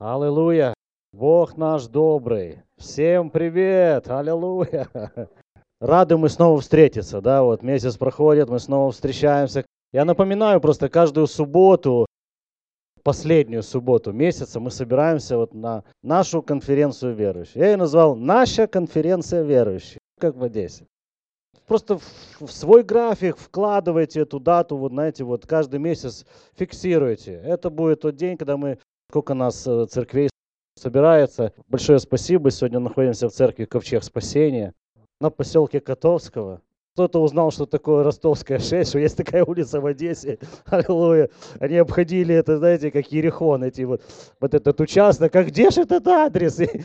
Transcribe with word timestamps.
Аллилуйя! 0.00 0.72
Бог 1.12 1.58
наш 1.58 1.86
добрый. 1.86 2.62
Всем 2.78 3.28
привет! 3.28 4.08
Аллилуйя! 4.08 4.88
Рады 5.78 6.16
мы 6.16 6.30
снова 6.30 6.58
встретиться, 6.58 7.20
да, 7.20 7.42
вот 7.42 7.62
месяц 7.62 7.98
проходит, 7.98 8.48
мы 8.48 8.60
снова 8.60 8.92
встречаемся. 8.92 9.66
Я 9.92 10.06
напоминаю 10.06 10.58
просто 10.62 10.88
каждую 10.88 11.26
субботу, 11.26 12.06
последнюю 13.02 13.62
субботу 13.62 14.10
месяца 14.12 14.58
мы 14.58 14.70
собираемся 14.70 15.36
вот 15.36 15.52
на 15.52 15.84
нашу 16.02 16.40
конференцию 16.40 17.14
верующих. 17.14 17.56
Я 17.56 17.72
ее 17.72 17.76
назвал 17.76 18.16
«Наша 18.16 18.66
конференция 18.66 19.42
верующих», 19.42 19.98
как 20.18 20.34
в 20.34 20.42
Одессе. 20.42 20.86
Просто 21.66 21.98
в, 21.98 22.02
в 22.40 22.50
свой 22.50 22.84
график 22.84 23.36
вкладывайте 23.36 24.22
эту 24.22 24.40
дату, 24.40 24.78
вот 24.78 24.92
знаете, 24.92 25.24
вот 25.24 25.46
каждый 25.46 25.78
месяц 25.78 26.24
фиксируйте. 26.54 27.34
Это 27.34 27.68
будет 27.68 28.00
тот 28.00 28.16
день, 28.16 28.38
когда 28.38 28.56
мы, 28.56 28.78
сколько 29.10 29.34
нас 29.34 29.66
э, 29.66 29.86
церквей 29.90 30.28
собирается. 30.76 31.52
Большое 31.66 31.98
спасибо. 31.98 32.52
Сегодня 32.52 32.78
находимся 32.78 33.28
в 33.28 33.32
церкви 33.32 33.64
Ковчег 33.64 34.04
Спасения 34.04 34.72
на 35.20 35.30
поселке 35.30 35.80
Котовского. 35.80 36.62
Кто-то 36.94 37.22
узнал, 37.22 37.52
что 37.52 37.66
такое 37.66 38.02
Ростовская 38.02 38.58
6, 38.58 38.88
что 38.90 38.98
есть 38.98 39.16
такая 39.16 39.44
улица 39.44 39.80
в 39.80 39.86
Одессе. 39.86 40.38
Аллилуйя. 40.66 41.30
Они 41.60 41.76
обходили 41.76 42.34
это, 42.34 42.58
знаете, 42.58 42.90
как 42.90 43.12
Ерехон, 43.12 43.62
эти 43.62 43.82
вот, 43.82 44.02
вот 44.40 44.54
этот 44.54 44.80
участок. 44.80 45.34
А 45.36 45.44
где 45.44 45.70
же 45.70 45.82
этот 45.82 46.06
адрес? 46.08 46.58
И, 46.60 46.84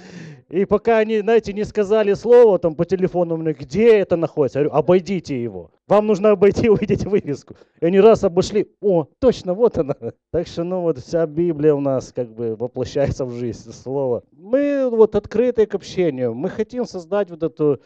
и 0.49 0.65
пока 0.65 0.99
они, 0.99 1.19
знаете, 1.19 1.53
не 1.53 1.63
сказали 1.63 2.13
слово 2.13 2.59
там 2.59 2.75
по 2.75 2.85
телефону, 2.85 3.35
мне, 3.35 3.53
где 3.53 3.97
это 3.97 4.15
находится? 4.15 4.59
Я 4.59 4.65
говорю, 4.65 4.77
обойдите 4.77 5.41
его. 5.41 5.71
Вам 5.87 6.05
нужно 6.05 6.31
обойти, 6.31 6.69
увидеть 6.69 7.03
вывеску. 7.03 7.55
И 7.81 7.85
они 7.87 7.99
раз 7.99 8.23
обошли, 8.23 8.71
о, 8.81 9.07
точно, 9.19 9.55
вот 9.55 9.79
она. 9.79 9.95
Так 10.31 10.45
что, 10.45 10.63
ну, 10.63 10.81
вот 10.81 10.99
вся 10.99 11.25
Библия 11.25 11.73
у 11.73 11.79
нас 11.79 12.13
как 12.13 12.29
бы 12.31 12.55
воплощается 12.55 13.25
в 13.25 13.31
жизнь, 13.31 13.71
слово. 13.71 14.23
Мы 14.31 14.87
вот 14.87 15.15
открыты 15.15 15.65
к 15.65 15.73
общению. 15.73 16.35
Мы 16.35 16.49
хотим 16.49 16.85
создать 16.85 17.31
вот 17.31 17.41
эту... 17.41 17.81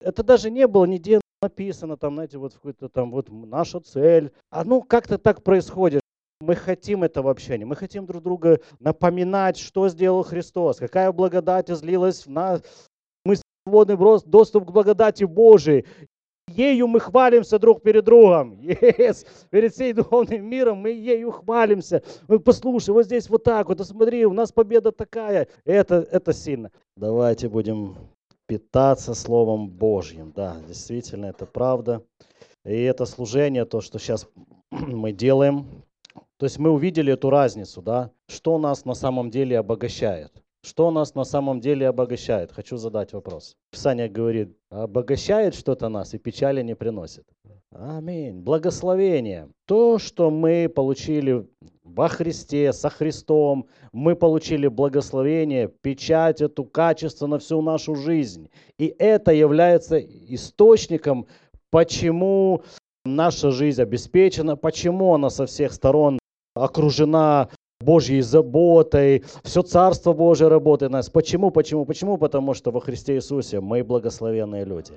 Это 0.00 0.24
даже 0.24 0.50
не 0.50 0.66
было 0.66 0.84
нигде 0.86 1.20
написано, 1.42 1.96
там, 1.96 2.14
знаете, 2.14 2.38
вот 2.38 2.54
какой-то 2.54 2.88
там, 2.88 3.10
вот 3.10 3.28
наша 3.30 3.80
цель. 3.80 4.30
А 4.50 4.64
ну, 4.64 4.82
как-то 4.82 5.16
так 5.18 5.42
происходит. 5.42 6.02
Мы 6.42 6.54
хотим 6.54 7.02
этого 7.02 7.30
общения, 7.30 7.66
мы 7.66 7.76
хотим 7.76 8.06
друг 8.06 8.22
друга 8.22 8.60
напоминать, 8.78 9.58
что 9.58 9.88
сделал 9.88 10.22
Христос, 10.22 10.78
какая 10.78 11.12
благодать 11.12 11.70
излилась 11.70 12.26
в 12.26 12.30
нас. 12.30 12.62
Мы 13.26 13.36
свободный 13.64 13.96
доступ 14.24 14.66
к 14.66 14.70
благодати 14.70 15.24
Божией. 15.24 15.86
Ею 16.48 16.88
мы 16.88 16.98
хвалимся 16.98 17.58
друг 17.58 17.82
перед 17.82 18.04
другом. 18.04 18.58
Yes. 18.60 19.26
Перед 19.50 19.72
всей 19.72 19.92
духовным 19.92 20.44
миром 20.44 20.78
мы 20.78 20.90
ею 20.90 21.30
хвалимся. 21.30 22.02
Мы 22.26 22.40
послушай, 22.40 22.90
вот 22.90 23.04
здесь 23.04 23.30
вот 23.30 23.44
так 23.44 23.68
вот, 23.68 23.86
смотри, 23.86 24.26
у 24.26 24.32
нас 24.32 24.50
победа 24.50 24.92
такая. 24.92 25.46
Это, 25.64 26.06
это 26.10 26.32
сильно. 26.32 26.70
Давайте 26.96 27.48
будем 27.48 27.96
питаться 28.50 29.14
Словом 29.14 29.68
Божьим. 29.70 30.32
Да, 30.34 30.56
действительно, 30.66 31.26
это 31.26 31.46
правда. 31.46 32.04
И 32.64 32.82
это 32.82 33.06
служение, 33.06 33.64
то, 33.64 33.80
что 33.80 34.00
сейчас 34.00 34.26
мы 34.72 35.12
делаем, 35.12 35.84
то 36.36 36.46
есть 36.46 36.58
мы 36.58 36.70
увидели 36.70 37.12
эту 37.12 37.30
разницу, 37.30 37.80
да, 37.80 38.10
что 38.26 38.58
нас 38.58 38.84
на 38.84 38.94
самом 38.94 39.30
деле 39.30 39.56
обогащает. 39.56 40.32
Что 40.62 40.90
нас 40.90 41.14
на 41.14 41.24
самом 41.24 41.60
деле 41.60 41.88
обогащает? 41.88 42.52
Хочу 42.52 42.76
задать 42.76 43.12
вопрос. 43.12 43.56
Писание 43.70 44.08
говорит, 44.08 44.56
обогащает 44.70 45.54
что-то 45.54 45.88
нас 45.88 46.12
и 46.12 46.18
печали 46.18 46.62
не 46.62 46.74
приносит. 46.74 47.24
Аминь. 47.72 48.40
Благословение. 48.40 49.48
То, 49.66 49.98
что 49.98 50.30
мы 50.30 50.68
получили 50.68 51.46
во 51.82 52.08
Христе, 52.08 52.72
со 52.72 52.90
Христом, 52.90 53.68
мы 53.92 54.16
получили 54.16 54.68
благословение, 54.68 55.68
печать 55.68 56.42
эту 56.42 56.64
качество 56.64 57.26
на 57.26 57.38
всю 57.38 57.62
нашу 57.62 57.94
жизнь. 57.94 58.50
И 58.78 58.94
это 58.98 59.32
является 59.32 59.98
источником, 59.98 61.26
почему 61.70 62.62
наша 63.04 63.50
жизнь 63.50 63.80
обеспечена, 63.80 64.56
почему 64.56 65.14
она 65.14 65.30
со 65.30 65.46
всех 65.46 65.72
сторон 65.72 66.18
окружена 66.54 67.48
Божьей 67.80 68.20
заботой, 68.20 69.24
все 69.42 69.62
Царство 69.62 70.12
Божие 70.12 70.48
работает 70.48 70.90
в 70.90 70.92
нас. 70.92 71.08
Почему, 71.08 71.50
почему, 71.50 71.84
почему? 71.84 72.18
Потому 72.18 72.54
что 72.54 72.70
во 72.70 72.80
Христе 72.80 73.16
Иисусе 73.16 73.60
мы 73.60 73.82
благословенные 73.82 74.64
люди. 74.64 74.92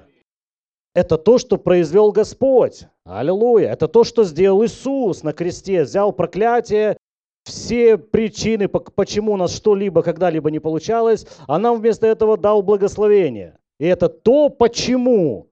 Это 0.94 1.18
то, 1.18 1.38
что 1.38 1.58
произвел 1.58 2.12
Господь. 2.12 2.84
Аллилуйя. 3.06 3.72
Это 3.72 3.88
то, 3.88 4.04
что 4.04 4.24
сделал 4.24 4.64
Иисус 4.64 5.24
на 5.24 5.34
кресте. 5.34 5.84
Взял 5.84 6.12
проклятие, 6.12 6.98
все 7.44 7.98
причины, 7.98 8.68
почему 8.68 9.34
у 9.34 9.38
нас 9.38 9.56
что-либо 9.56 10.02
когда-либо 10.02 10.50
не 10.52 10.60
получалось, 10.60 11.26
а 11.48 11.60
нам 11.60 11.80
вместо 11.80 12.08
этого 12.08 12.38
дал 12.38 12.62
благословение. 12.62 13.58
И 13.80 13.86
это 13.86 14.08
то, 14.08 14.50
почему. 14.50 15.48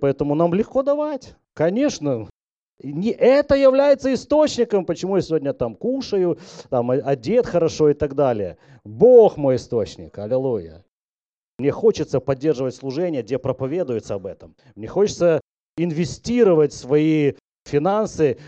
Поэтому 0.00 0.34
нам 0.34 0.52
легко 0.54 0.82
давать. 0.82 1.34
Конечно, 1.54 2.28
не 2.82 3.10
это 3.10 3.54
является 3.54 4.12
источником, 4.14 4.84
почему 4.84 5.16
я 5.16 5.22
сегодня 5.22 5.52
там 5.52 5.74
кушаю, 5.74 6.38
там 6.68 6.90
одет 6.90 7.46
хорошо 7.46 7.90
и 7.90 7.94
так 7.94 8.14
далее. 8.14 8.56
Бог 8.84 9.36
мой 9.36 9.56
источник, 9.56 10.18
аллилуйя. 10.18 10.84
Мне 11.58 11.72
хочется 11.72 12.20
поддерживать 12.20 12.74
служение, 12.74 13.22
где 13.22 13.38
проповедуется 13.38 14.14
об 14.14 14.26
этом. 14.26 14.54
Мне 14.76 14.86
хочется 14.86 15.40
инвестировать 15.76 16.72
свои 16.72 17.34
финансы 17.66 18.38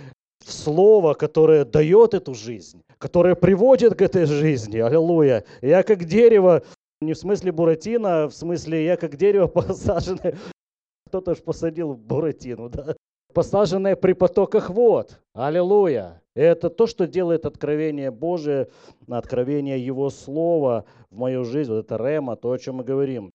в 0.44 0.50
слово, 0.50 1.14
которое 1.14 1.64
дает 1.64 2.14
эту 2.14 2.34
жизнь, 2.34 2.82
которое 2.98 3.34
приводит 3.34 3.94
к 3.96 4.02
этой 4.02 4.24
жизни. 4.24 4.78
Аллилуйя. 4.78 5.44
Я 5.60 5.82
как 5.82 6.04
дерево, 6.04 6.62
не 7.00 7.12
в 7.12 7.18
смысле 7.18 7.52
буратино, 7.52 8.24
а 8.24 8.28
в 8.28 8.34
смысле 8.34 8.84
я 8.84 8.96
как 8.96 9.16
дерево 9.16 9.46
посаженное. 9.48 10.38
Кто-то 11.08 11.34
же 11.34 11.42
посадил 11.42 11.94
буратину, 11.94 12.70
да? 12.70 12.96
Посаженное 13.32 13.96
при 13.96 14.12
потоках 14.12 14.70
вод. 14.70 15.20
Аллилуйя. 15.34 16.22
Это 16.34 16.70
то, 16.70 16.86
что 16.86 17.06
делает 17.06 17.44
откровение 17.44 18.10
Божие, 18.10 18.68
откровение 19.08 19.84
Его 19.84 20.08
Слова 20.10 20.84
в 21.10 21.16
мою 21.16 21.44
жизнь. 21.44 21.70
Вот 21.70 21.84
это 21.84 21.96
рема, 21.96 22.36
то, 22.36 22.52
о 22.52 22.58
чем 22.58 22.76
мы 22.76 22.84
говорим. 22.84 23.30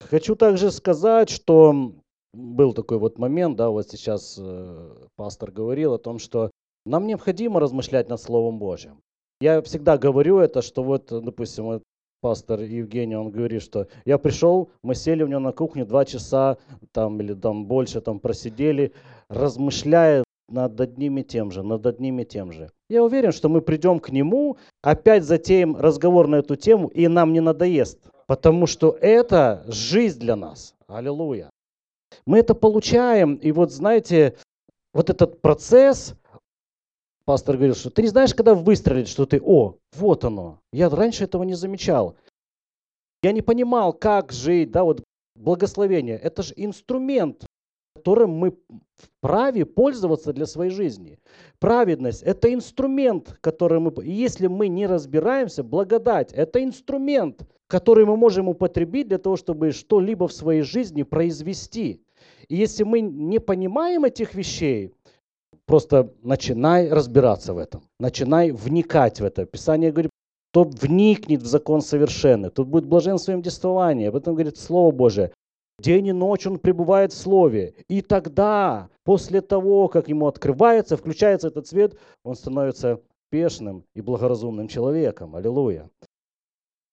Хочу 0.00 0.36
также 0.36 0.70
сказать, 0.70 1.30
что 1.30 1.92
был 2.34 2.72
такой 2.72 2.98
вот 2.98 3.18
момент, 3.18 3.56
да, 3.56 3.70
вот 3.70 3.88
сейчас 3.88 4.36
э, 4.38 4.94
пастор 5.16 5.50
говорил 5.50 5.94
о 5.94 5.98
том, 5.98 6.18
что 6.18 6.50
нам 6.84 7.06
необходимо 7.06 7.60
размышлять 7.60 8.08
над 8.08 8.20
Словом 8.20 8.58
Божьим. 8.58 9.00
Я 9.40 9.62
всегда 9.62 9.96
говорю 9.98 10.38
это, 10.38 10.62
что 10.62 10.82
вот, 10.82 11.06
допустим, 11.08 11.64
вот 11.64 11.82
пастор 12.20 12.60
Евгений, 12.60 13.16
он 13.16 13.30
говорит, 13.30 13.62
что 13.62 13.86
я 14.04 14.18
пришел, 14.18 14.70
мы 14.82 14.94
сели 14.94 15.22
у 15.22 15.26
него 15.26 15.40
на 15.40 15.52
кухне 15.52 15.84
два 15.84 16.04
часа 16.04 16.58
там 16.92 17.20
или 17.20 17.34
там 17.34 17.66
больше 17.66 18.00
там 18.00 18.20
просидели, 18.20 18.92
размышляя 19.28 20.24
над 20.48 20.80
одним 20.80 21.18
и 21.18 21.22
тем 21.22 21.50
же, 21.50 21.62
над 21.62 21.86
одним 21.86 22.20
и 22.20 22.24
тем 22.24 22.52
же. 22.52 22.70
Я 22.88 23.04
уверен, 23.04 23.32
что 23.32 23.48
мы 23.48 23.60
придем 23.60 24.00
к 24.00 24.10
нему, 24.10 24.56
опять 24.82 25.24
затеем 25.24 25.76
разговор 25.76 26.26
на 26.26 26.36
эту 26.36 26.56
тему, 26.56 26.88
и 26.88 27.06
нам 27.06 27.32
не 27.32 27.40
надоест, 27.40 27.98
потому 28.26 28.66
что 28.66 28.96
это 29.00 29.64
жизнь 29.68 30.20
для 30.20 30.36
нас. 30.36 30.74
Аллилуйя. 30.86 31.50
Мы 32.26 32.38
это 32.38 32.54
получаем, 32.54 33.34
и 33.34 33.52
вот 33.52 33.70
знаете, 33.70 34.36
вот 34.94 35.10
этот 35.10 35.42
процесс, 35.42 36.14
пастор 37.28 37.56
говорил, 37.56 37.74
что 37.74 37.90
ты 37.90 38.00
не 38.00 38.08
знаешь, 38.08 38.34
когда 38.34 38.54
выстрелить, 38.54 39.06
что 39.06 39.26
ты, 39.26 39.38
о, 39.44 39.76
вот 39.94 40.24
оно. 40.24 40.60
Я 40.72 40.88
раньше 40.88 41.24
этого 41.24 41.42
не 41.42 41.52
замечал. 41.52 42.16
Я 43.22 43.32
не 43.32 43.42
понимал, 43.42 43.92
как 43.92 44.32
жить, 44.32 44.70
да, 44.70 44.82
вот 44.82 45.04
благословение. 45.34 46.16
Это 46.16 46.42
же 46.42 46.54
инструмент, 46.56 47.44
которым 47.96 48.30
мы 48.30 48.56
вправе 48.96 49.66
пользоваться 49.66 50.32
для 50.32 50.46
своей 50.46 50.70
жизни. 50.70 51.18
Праведность– 51.58 52.22
это 52.24 52.50
инструмент, 52.50 53.36
который 53.42 53.78
мы, 53.78 53.92
если 54.02 54.46
мы 54.46 54.68
не 54.68 54.86
разбираемся, 54.86 55.62
благодать– 55.62 56.32
это 56.34 56.64
инструмент, 56.64 57.42
который 57.66 58.06
мы 58.06 58.16
можем 58.16 58.48
употребить 58.48 59.08
для 59.08 59.18
того, 59.18 59.36
чтобы 59.36 59.72
что-либо 59.72 60.28
в 60.28 60.32
своей 60.32 60.62
жизни 60.62 61.02
произвести. 61.02 62.00
И 62.48 62.56
если 62.56 62.84
мы 62.84 63.02
не 63.02 63.38
понимаем 63.38 64.06
этих 64.06 64.34
вещей, 64.34 64.94
просто 65.66 66.12
начинай 66.22 66.88
разбираться 66.88 67.54
в 67.54 67.58
этом, 67.58 67.82
начинай 68.00 68.50
вникать 68.50 69.20
в 69.20 69.24
это. 69.24 69.46
Писание 69.46 69.92
говорит, 69.92 70.10
кто 70.50 70.64
вникнет 70.64 71.42
в 71.42 71.46
закон 71.46 71.82
совершенный, 71.82 72.50
тот 72.50 72.66
будет 72.66 72.86
блажен 72.86 73.16
в 73.16 73.22
своем 73.22 73.42
действовании. 73.42 74.08
Об 74.08 74.16
этом 74.16 74.34
говорит 74.34 74.56
Слово 74.56 74.90
Божие. 74.92 75.32
День 75.80 76.08
и 76.08 76.12
ночь 76.12 76.46
он 76.46 76.58
пребывает 76.58 77.12
в 77.12 77.16
Слове. 77.16 77.74
И 77.88 78.00
тогда, 78.02 78.88
после 79.04 79.40
того, 79.40 79.88
как 79.88 80.08
ему 80.08 80.26
открывается, 80.26 80.96
включается 80.96 81.48
этот 81.48 81.68
свет, 81.68 81.96
он 82.24 82.34
становится 82.34 83.00
пешным 83.30 83.84
и 83.94 84.00
благоразумным 84.00 84.68
человеком. 84.68 85.36
Аллилуйя. 85.36 85.88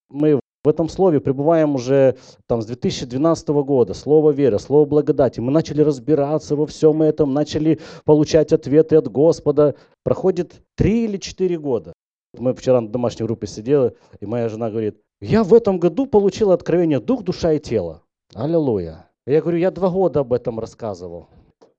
Мы 0.09 0.39
в 0.65 0.67
этом 0.67 0.89
слове 0.89 1.19
пребываем 1.19 1.75
уже 1.75 2.17
там, 2.47 2.61
с 2.61 2.65
2012 2.65 3.47
года. 3.49 3.93
Слово 3.93 4.31
веры, 4.31 4.59
слово 4.59 4.85
благодати. 4.85 5.39
Мы 5.39 5.51
начали 5.51 5.81
разбираться 5.81 6.55
во 6.55 6.65
всем 6.65 7.01
этом, 7.01 7.33
начали 7.33 7.79
получать 8.03 8.51
ответы 8.51 8.95
от 8.95 9.07
Господа. 9.07 9.75
Проходит 10.03 10.61
три 10.75 11.05
или 11.05 11.17
четыре 11.17 11.57
года. 11.57 11.93
Мы 12.37 12.53
вчера 12.53 12.81
на 12.81 12.89
домашней 12.89 13.25
группе 13.25 13.47
сидели, 13.47 13.95
и 14.19 14.25
моя 14.25 14.49
жена 14.49 14.69
говорит, 14.69 14.99
я 15.21 15.43
в 15.43 15.53
этом 15.53 15.79
году 15.79 16.05
получила 16.07 16.53
откровение 16.53 16.99
дух, 16.99 17.23
душа 17.23 17.53
и 17.53 17.59
тело. 17.59 18.01
Аллилуйя. 18.33 19.09
Я 19.25 19.41
говорю, 19.41 19.57
я 19.57 19.71
два 19.71 19.89
года 19.89 20.21
об 20.21 20.33
этом 20.33 20.59
рассказывал. 20.59 21.29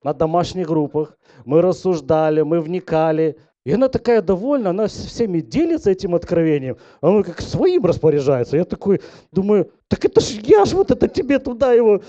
На 0.03 0.15
домашних 0.15 0.69
группах 0.69 1.19
мы 1.45 1.61
рассуждали, 1.61 2.43
мы 2.43 2.61
вникали. 2.61 3.39
И 3.67 3.73
она 3.73 3.89
такая 3.89 4.23
довольна, 4.23 4.71
она 4.71 4.87
всеми 4.87 5.41
делится 5.41 5.91
этим 5.91 6.15
откровением. 6.15 6.77
Она 7.01 7.25
как 7.25 7.41
своим 7.41 7.85
распоряжается. 7.85 8.57
Я 8.57 8.65
такой 8.65 9.01
думаю, 9.33 9.73
так 9.89 10.05
это 10.05 10.21
ж 10.21 10.39
я 10.45 10.65
ж 10.65 10.73
вот 10.75 10.93
это 10.93 11.09
тебе 11.09 11.41
туда 11.41 11.73
его. 11.73 12.01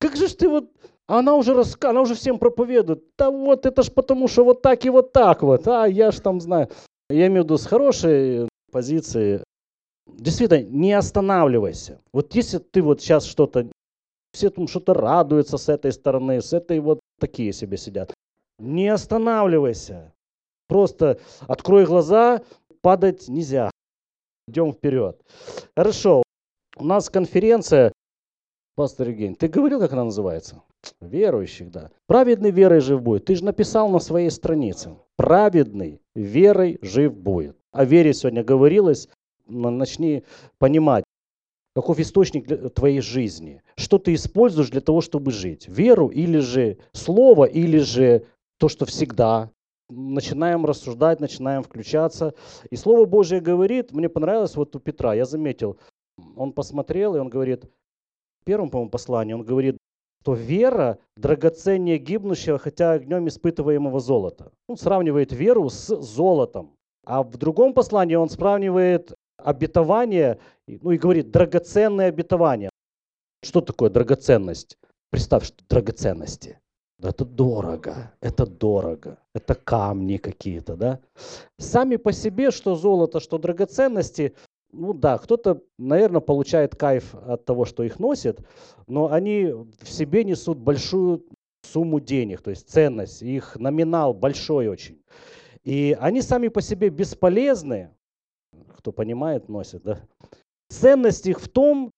Как 0.00 0.16
же 0.16 0.28
ж 0.28 0.32
ты 0.32 0.48
вот 0.48 0.70
она 1.06 1.34
уже 1.34 1.52
раска... 1.52 1.90
она 1.90 2.00
уже 2.00 2.14
всем 2.14 2.38
проповедует. 2.38 3.04
Да 3.18 3.30
вот 3.30 3.66
это 3.66 3.82
ж 3.82 3.92
потому, 3.92 4.28
что 4.28 4.44
вот 4.44 4.62
так 4.62 4.86
и 4.86 4.88
вот 4.88 5.12
так 5.12 5.42
вот. 5.42 5.68
А 5.68 5.84
я 5.86 6.10
ж 6.10 6.20
там 6.20 6.40
знаю. 6.40 6.70
Я 7.10 7.26
имею 7.26 7.42
в 7.42 7.44
виду 7.44 7.58
с 7.58 7.66
хорошей 7.66 8.48
позиции. 8.72 9.44
Действительно, 10.06 10.62
не 10.62 10.94
останавливайся. 10.94 12.00
Вот 12.14 12.34
если 12.34 12.56
ты 12.56 12.80
вот 12.80 13.02
сейчас 13.02 13.26
что-то, 13.26 13.68
все 14.32 14.48
там 14.48 14.68
что-то 14.68 14.94
радуются 14.94 15.58
с 15.58 15.68
этой 15.68 15.92
стороны, 15.92 16.40
с 16.40 16.54
этой 16.54 16.80
вот 16.80 17.00
такие 17.20 17.52
себе 17.52 17.76
сидят. 17.76 18.14
Не 18.58 18.88
останавливайся. 18.88 20.13
Просто 20.68 21.18
открой 21.46 21.84
глаза, 21.86 22.42
падать 22.80 23.28
нельзя. 23.28 23.70
Идем 24.48 24.72
вперед. 24.72 25.20
Хорошо. 25.76 26.22
У 26.76 26.84
нас 26.84 27.08
конференция. 27.08 27.92
Пастор 28.76 29.08
Евгений, 29.08 29.36
ты 29.36 29.46
говорил, 29.46 29.78
как 29.78 29.92
она 29.92 30.04
называется? 30.04 30.62
Верующих, 31.00 31.70
да. 31.70 31.90
Праведный 32.08 32.50
верой 32.50 32.80
жив 32.80 33.00
будет. 33.02 33.24
Ты 33.26 33.36
же 33.36 33.44
написал 33.44 33.88
на 33.88 34.00
своей 34.00 34.30
странице. 34.30 34.96
Праведный 35.16 36.02
верой 36.14 36.78
жив 36.82 37.16
будет. 37.16 37.56
О 37.72 37.84
вере 37.84 38.12
сегодня 38.12 38.42
говорилось. 38.42 39.08
Начни 39.46 40.24
понимать, 40.58 41.04
каков 41.76 42.00
источник 42.00 42.74
твоей 42.74 43.00
жизни. 43.00 43.62
Что 43.76 43.98
ты 43.98 44.14
используешь 44.14 44.70
для 44.70 44.80
того, 44.80 45.00
чтобы 45.00 45.30
жить. 45.30 45.68
Веру 45.68 46.08
или 46.08 46.38
же 46.38 46.78
слово, 46.92 47.44
или 47.44 47.78
же 47.78 48.26
то, 48.58 48.68
что 48.68 48.86
всегда. 48.86 49.50
Начинаем 49.90 50.64
рассуждать, 50.64 51.20
начинаем 51.20 51.62
включаться. 51.62 52.34
И 52.70 52.76
Слово 52.76 53.04
Божье 53.04 53.40
говорит, 53.40 53.92
мне 53.92 54.08
понравилось 54.08 54.56
вот 54.56 54.74
у 54.76 54.80
Петра, 54.80 55.14
я 55.14 55.24
заметил, 55.24 55.78
он 56.36 56.52
посмотрел, 56.52 57.16
и 57.16 57.18
он 57.18 57.28
говорит, 57.28 57.64
в 57.64 58.44
первом, 58.44 58.70
по-моему, 58.70 58.90
послании, 58.90 59.34
он 59.34 59.42
говорит, 59.42 59.76
то 60.24 60.32
вера 60.32 60.98
драгоценнее 61.16 61.98
гибнущего, 61.98 62.58
хотя 62.58 62.92
огнем 62.92 63.28
испытываемого 63.28 64.00
золота. 64.00 64.52
Он 64.68 64.76
сравнивает 64.76 65.32
веру 65.32 65.68
с 65.68 65.94
золотом. 66.00 66.74
А 67.04 67.22
в 67.22 67.36
другом 67.36 67.74
послании 67.74 68.14
он 68.14 68.30
сравнивает 68.30 69.14
обетование, 69.36 70.38
ну 70.66 70.92
и 70.92 70.98
говорит, 70.98 71.30
драгоценное 71.30 72.08
обетование. 72.08 72.70
Что 73.42 73.60
такое 73.60 73.90
драгоценность? 73.90 74.78
Представь, 75.10 75.44
что 75.44 75.62
драгоценности. 75.68 76.58
Это 77.04 77.26
дорого, 77.26 78.12
это 78.22 78.46
дорого, 78.46 79.18
это 79.34 79.54
камни 79.54 80.16
какие-то, 80.16 80.74
да. 80.74 81.00
Сами 81.58 81.96
по 81.96 82.12
себе, 82.12 82.50
что 82.50 82.76
золото, 82.76 83.20
что 83.20 83.36
драгоценности, 83.36 84.34
ну 84.72 84.94
да, 84.94 85.18
кто-то, 85.18 85.60
наверное, 85.78 86.22
получает 86.22 86.74
кайф 86.74 87.14
от 87.14 87.44
того, 87.44 87.66
что 87.66 87.82
их 87.82 87.98
носит, 87.98 88.40
но 88.86 89.12
они 89.12 89.48
в 89.48 89.86
себе 89.86 90.24
несут 90.24 90.56
большую 90.56 91.26
сумму 91.62 92.00
денег, 92.00 92.40
то 92.40 92.48
есть 92.48 92.70
ценность, 92.70 93.20
их 93.20 93.56
номинал 93.56 94.14
большой 94.14 94.68
очень. 94.68 95.02
И 95.62 95.94
они 96.00 96.22
сами 96.22 96.48
по 96.48 96.62
себе 96.62 96.88
бесполезны, 96.88 97.90
кто 98.78 98.92
понимает, 98.92 99.50
носит, 99.50 99.82
да. 99.82 100.00
Ценность 100.70 101.26
их 101.26 101.38
в 101.42 101.50
том, 101.50 101.90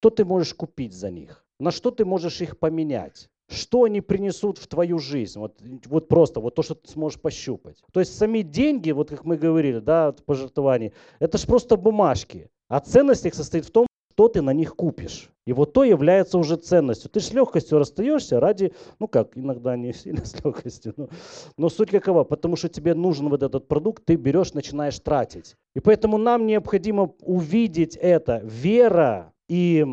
что 0.00 0.10
ты 0.10 0.24
можешь 0.24 0.54
купить 0.54 0.92
за 0.92 1.08
них, 1.08 1.44
на 1.60 1.70
что 1.70 1.92
ты 1.92 2.04
можешь 2.04 2.40
их 2.40 2.58
поменять 2.58 3.28
что 3.48 3.84
они 3.84 4.00
принесут 4.00 4.58
в 4.58 4.66
твою 4.66 4.98
жизнь. 4.98 5.38
Вот, 5.38 5.58
вот 5.86 6.08
просто, 6.08 6.40
вот 6.40 6.54
то, 6.54 6.62
что 6.62 6.74
ты 6.74 6.88
сможешь 6.90 7.20
пощупать. 7.20 7.82
То 7.92 8.00
есть 8.00 8.16
сами 8.16 8.42
деньги, 8.42 8.90
вот 8.90 9.08
как 9.10 9.24
мы 9.24 9.36
говорили, 9.36 9.78
да, 9.78 10.14
пожертвования, 10.26 10.92
это 11.18 11.38
же 11.38 11.46
просто 11.46 11.76
бумажки. 11.76 12.50
А 12.68 12.80
ценность 12.80 13.24
их 13.24 13.34
состоит 13.34 13.64
в 13.64 13.70
том, 13.70 13.86
что 14.12 14.28
ты 14.28 14.42
на 14.42 14.52
них 14.52 14.74
купишь. 14.74 15.30
И 15.46 15.52
вот 15.52 15.72
то 15.72 15.84
является 15.84 16.36
уже 16.38 16.56
ценностью. 16.56 17.08
Ты 17.08 17.20
с 17.20 17.32
легкостью 17.32 17.78
расстаешься 17.78 18.38
ради, 18.38 18.74
ну 18.98 19.08
как, 19.08 19.36
иногда 19.38 19.76
не 19.76 19.92
сильно 19.94 20.26
с 20.26 20.34
легкостью, 20.44 20.92
но, 20.96 21.08
но 21.56 21.68
суть 21.70 21.90
какова? 21.90 22.24
Потому 22.24 22.56
что 22.56 22.68
тебе 22.68 22.94
нужен 22.94 23.30
вот 23.30 23.42
этот 23.42 23.66
продукт, 23.66 24.04
ты 24.04 24.16
берешь, 24.16 24.52
начинаешь 24.52 24.98
тратить. 24.98 25.54
И 25.74 25.80
поэтому 25.80 26.18
нам 26.18 26.46
необходимо 26.46 27.14
увидеть 27.22 27.96
это. 27.96 28.42
Вера 28.44 29.32
и, 29.48 29.86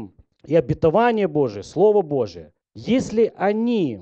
и 0.46 0.56
обетование 0.56 1.28
Божие, 1.30 1.64
Слово 1.64 2.02
Божие 2.02 2.52
если 2.76 3.34
они 3.36 4.02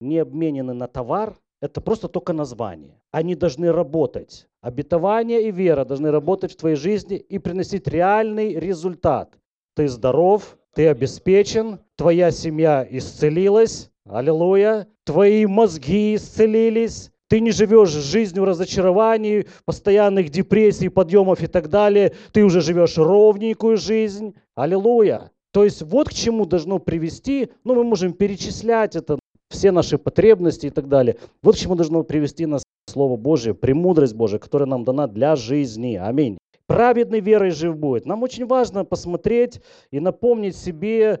не 0.00 0.18
обменены 0.18 0.74
на 0.74 0.88
товар, 0.88 1.36
это 1.62 1.80
просто 1.80 2.08
только 2.08 2.32
название. 2.32 3.00
Они 3.12 3.34
должны 3.34 3.70
работать. 3.72 4.48
Обетование 4.60 5.48
и 5.48 5.50
вера 5.50 5.84
должны 5.84 6.10
работать 6.10 6.52
в 6.52 6.56
твоей 6.56 6.76
жизни 6.76 7.16
и 7.16 7.38
приносить 7.38 7.86
реальный 7.86 8.54
результат. 8.54 9.38
Ты 9.76 9.88
здоров, 9.88 10.58
ты 10.74 10.88
обеспечен, 10.88 11.80
твоя 11.96 12.30
семья 12.30 12.86
исцелилась, 12.90 13.90
аллилуйя, 14.04 14.88
твои 15.04 15.46
мозги 15.46 16.16
исцелились, 16.16 17.12
ты 17.28 17.38
не 17.38 17.52
живешь 17.52 17.90
жизнью 17.90 18.44
разочарований, 18.44 19.46
постоянных 19.64 20.30
депрессий, 20.30 20.88
подъемов 20.88 21.42
и 21.42 21.46
так 21.46 21.68
далее. 21.68 22.12
Ты 22.32 22.42
уже 22.44 22.60
живешь 22.60 22.98
ровненькую 22.98 23.76
жизнь. 23.76 24.34
Аллилуйя. 24.56 25.30
То 25.52 25.64
есть 25.64 25.82
вот 25.82 26.08
к 26.08 26.12
чему 26.12 26.46
должно 26.46 26.78
привести, 26.78 27.50
ну 27.64 27.74
мы 27.74 27.84
можем 27.84 28.12
перечислять 28.12 28.96
это, 28.96 29.18
все 29.50 29.72
наши 29.72 29.98
потребности 29.98 30.66
и 30.66 30.70
так 30.70 30.88
далее. 30.88 31.16
Вот 31.42 31.56
к 31.56 31.58
чему 31.58 31.74
должно 31.74 32.02
привести 32.04 32.46
нас 32.46 32.62
Слово 32.86 33.16
Божие, 33.16 33.54
премудрость 33.54 34.14
Божия, 34.14 34.38
которая 34.38 34.68
нам 34.68 34.84
дана 34.84 35.06
для 35.06 35.36
жизни. 35.36 35.96
Аминь. 35.96 36.38
Праведный 36.66 37.20
верой 37.20 37.50
жив 37.50 37.76
будет. 37.76 38.06
Нам 38.06 38.22
очень 38.22 38.46
важно 38.46 38.84
посмотреть 38.84 39.60
и 39.90 40.00
напомнить 40.00 40.56
себе 40.56 41.20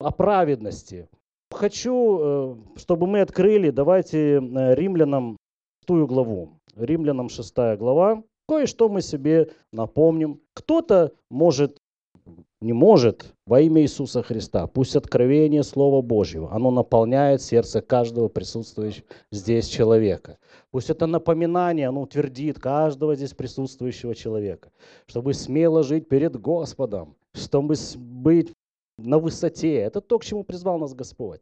о 0.00 0.10
праведности. 0.12 1.08
Хочу, 1.50 2.18
э, 2.20 2.56
чтобы 2.76 3.06
мы 3.06 3.20
открыли, 3.20 3.70
давайте 3.70 4.38
э, 4.38 4.74
римлянам 4.74 5.36
шестую 5.80 6.06
главу. 6.06 6.50
Римлянам 6.76 7.28
шестая 7.28 7.76
глава. 7.76 8.22
Кое-что 8.48 8.88
мы 8.88 9.02
себе 9.02 9.50
напомним. 9.72 10.40
Кто-то 10.54 11.12
может 11.30 11.78
не 12.60 12.72
может 12.72 13.34
во 13.46 13.60
имя 13.60 13.82
Иисуса 13.82 14.22
Христа. 14.22 14.66
Пусть 14.66 14.96
откровение 14.96 15.62
Слова 15.62 16.02
Божьего, 16.02 16.52
оно 16.52 16.70
наполняет 16.70 17.40
сердце 17.40 17.80
каждого 17.80 18.28
присутствующего 18.28 19.04
здесь 19.30 19.66
человека. 19.66 20.38
Пусть 20.70 20.90
это 20.90 21.06
напоминание, 21.06 21.88
оно 21.88 22.02
утвердит 22.02 22.58
каждого 22.58 23.14
здесь 23.14 23.32
присутствующего 23.32 24.14
человека, 24.14 24.70
чтобы 25.06 25.34
смело 25.34 25.82
жить 25.82 26.08
перед 26.08 26.36
Господом, 26.40 27.16
чтобы 27.32 27.76
быть 27.96 28.52
на 28.98 29.18
высоте. 29.18 29.76
Это 29.76 30.00
то, 30.00 30.18
к 30.18 30.24
чему 30.24 30.42
призвал 30.42 30.78
нас 30.78 30.94
Господь. 30.94 31.40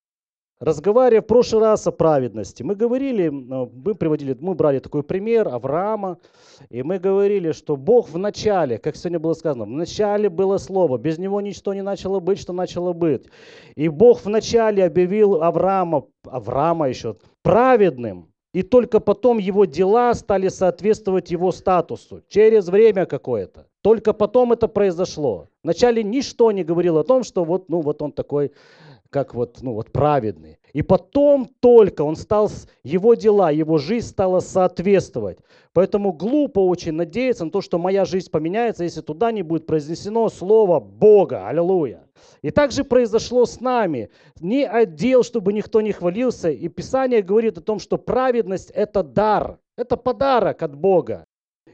Разговаривая 0.59 1.21
в 1.21 1.27
прошлый 1.27 1.61
раз 1.61 1.87
о 1.87 1.93
праведности, 1.93 2.63
мы 2.63 2.75
говорили, 2.75 3.27
э, 3.27 3.31
мы 3.31 3.95
приводили, 3.95 4.35
мы 4.41 4.55
брали 4.55 4.79
такой 4.79 5.03
пример 5.03 5.49
Авраама, 5.49 6.17
и 6.71 6.83
мы 6.83 6.99
говорили, 6.99 7.53
что 7.53 7.77
Бог 7.77 8.09
в 8.09 8.17
начале, 8.17 8.79
как 8.79 8.97
сегодня 8.97 9.19
было 9.19 9.35
сказано, 9.35 9.67
в 9.67 9.69
начале 9.69 10.31
было 10.31 10.57
Слово, 10.57 10.97
без 10.97 11.19
него 11.19 11.43
ничто 11.43 11.75
не 11.75 11.83
начало 11.83 12.21
быть, 12.21 12.39
что 12.39 12.55
начало 12.55 12.95
быть. 12.95 13.27
И 13.75 13.89
Бог 13.89 14.25
в 14.25 14.31
начале 14.31 14.83
объявил 14.83 15.43
Авраама, 15.43 16.05
Авраама 16.25 16.89
еще, 16.89 17.17
праведным, 17.43 18.33
и 18.55 18.63
только 18.63 19.01
потом 19.01 19.37
его 19.37 19.67
дела 19.67 20.15
стали 20.15 20.49
соответствовать 20.49 21.31
его 21.31 21.53
статусу, 21.53 22.23
через 22.29 22.69
время 22.69 23.05
какое-то. 23.05 23.67
Только 23.83 24.15
потом 24.15 24.53
это 24.53 24.69
произошло. 24.69 25.49
Вначале 25.63 26.03
ничто 26.03 26.51
не 26.51 26.65
говорило 26.65 27.01
о 27.01 27.05
том, 27.05 27.25
что 27.25 27.45
вот, 27.45 27.69
ну, 27.69 27.83
вот 27.83 28.01
он 28.01 28.13
такой 28.13 28.53
как 29.17 29.35
вот, 29.35 29.63
ну, 29.63 29.73
вот 29.73 29.93
праведный. 29.93 30.59
И 30.75 30.83
потом 30.83 31.49
только 31.61 32.03
он 32.03 32.17
стал, 32.17 32.51
его 32.85 33.15
дела, 33.15 33.51
его 33.51 33.79
жизнь 33.79 34.09
стала 34.09 34.41
соответствовать. 34.41 35.39
Поэтому 35.73 36.13
глупо 36.13 36.59
очень 36.61 36.93
надеяться 36.93 37.47
на 37.47 37.51
то, 37.51 37.63
что 37.63 37.79
моя 37.79 38.05
жизнь 38.05 38.31
поменяется, 38.31 38.85
если 38.85 39.01
туда 39.01 39.33
не 39.33 39.41
будет 39.41 39.65
произнесено 39.65 40.29
слово 40.29 40.81
Бога. 40.81 41.49
Аллилуйя. 41.49 42.05
И 42.43 42.51
так 42.51 42.73
же 42.73 42.85
произошло 42.85 43.47
с 43.47 43.59
нами. 43.59 44.11
Не 44.43 44.67
отдел, 44.67 45.23
чтобы 45.23 45.55
никто 45.55 45.81
не 45.81 45.93
хвалился. 45.93 46.51
И 46.51 46.69
Писание 46.69 47.23
говорит 47.23 47.57
о 47.57 47.63
том, 47.63 47.79
что 47.79 47.97
праведность– 47.97 48.71
это 48.75 49.03
дар, 49.03 49.59
это 49.79 49.97
подарок 49.97 50.63
от 50.63 50.77
Бога. 50.77 51.25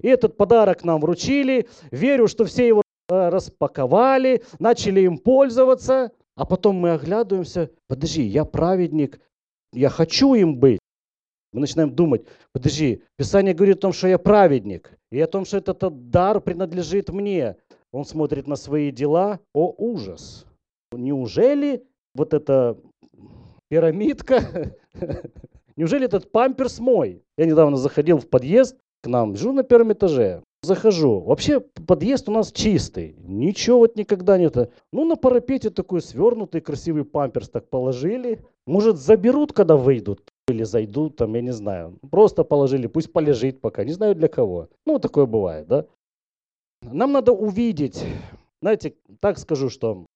И 0.00 0.06
этот 0.06 0.36
подарок 0.36 0.84
нам 0.84 1.00
вручили. 1.00 1.68
Верю, 1.90 2.28
что 2.28 2.44
все 2.44 2.68
его 2.68 2.82
э, 3.08 3.28
распаковали, 3.30 4.44
начали 4.60 5.00
им 5.00 5.18
пользоваться. 5.18 6.12
А 6.34 6.46
потом 6.46 6.76
мы 6.76 6.92
оглядываемся, 6.92 7.70
подожди, 7.88 8.22
я 8.22 8.44
праведник, 8.44 9.20
я 9.72 9.88
хочу 9.88 10.34
им 10.34 10.58
быть. 10.58 10.78
Мы 11.52 11.60
начинаем 11.60 11.94
думать, 11.94 12.26
подожди, 12.52 13.02
Писание 13.18 13.54
говорит 13.54 13.78
о 13.78 13.80
том, 13.80 13.92
что 13.92 14.08
я 14.08 14.18
праведник. 14.18 14.98
и 15.10 15.20
о 15.20 15.26
том, 15.26 15.44
что 15.44 15.58
этот 15.58 16.10
дар 16.10 16.40
принадлежит 16.40 17.10
мне. 17.10 17.56
Он 17.92 18.06
смотрит 18.06 18.46
на 18.46 18.56
свои 18.56 18.90
дела. 18.90 19.40
О, 19.52 19.74
ужас! 19.76 20.46
Неужели 20.92 21.84
вот 22.14 22.32
эта 22.32 22.78
пирамидка, 23.68 24.74
неужели 25.76 26.06
этот 26.06 26.32
памперс 26.32 26.78
мой? 26.78 27.22
Я 27.36 27.44
недавно 27.44 27.76
заходил 27.76 28.18
в 28.18 28.28
подъезд 28.28 28.78
к 29.02 29.06
нам, 29.06 29.36
живу 29.36 29.52
на 29.52 29.62
первом 29.62 29.92
этаже. 29.92 30.42
Захожу. 30.64 31.18
Вообще 31.20 31.58
подъезд 31.60 32.28
у 32.28 32.32
нас 32.32 32.52
чистый. 32.52 33.16
Ничего 33.18 33.78
вот 33.78 33.96
никогда 33.96 34.38
нет. 34.38 34.56
Ну, 34.92 35.04
на 35.04 35.16
парапете 35.16 35.70
такой 35.70 36.00
свернутый 36.00 36.60
красивый 36.60 37.04
памперс 37.04 37.48
так 37.48 37.68
положили. 37.68 38.44
Может, 38.64 38.96
заберут, 38.96 39.52
когда 39.52 39.76
выйдут? 39.76 40.22
Или 40.48 40.62
зайдут, 40.62 41.16
там, 41.16 41.34
я 41.34 41.42
не 41.42 41.52
знаю. 41.52 41.98
Просто 42.10 42.44
положили, 42.44 42.86
пусть 42.86 43.12
полежит 43.12 43.60
пока. 43.60 43.82
Не 43.82 43.92
знаю 43.92 44.14
для 44.14 44.28
кого. 44.28 44.68
Ну, 44.86 45.00
такое 45.00 45.26
бывает, 45.26 45.66
да? 45.66 45.86
Нам 46.82 47.10
надо 47.12 47.32
увидеть, 47.32 48.04
знаете, 48.60 48.94
так 49.20 49.38
скажу, 49.38 49.68
что 49.68 50.06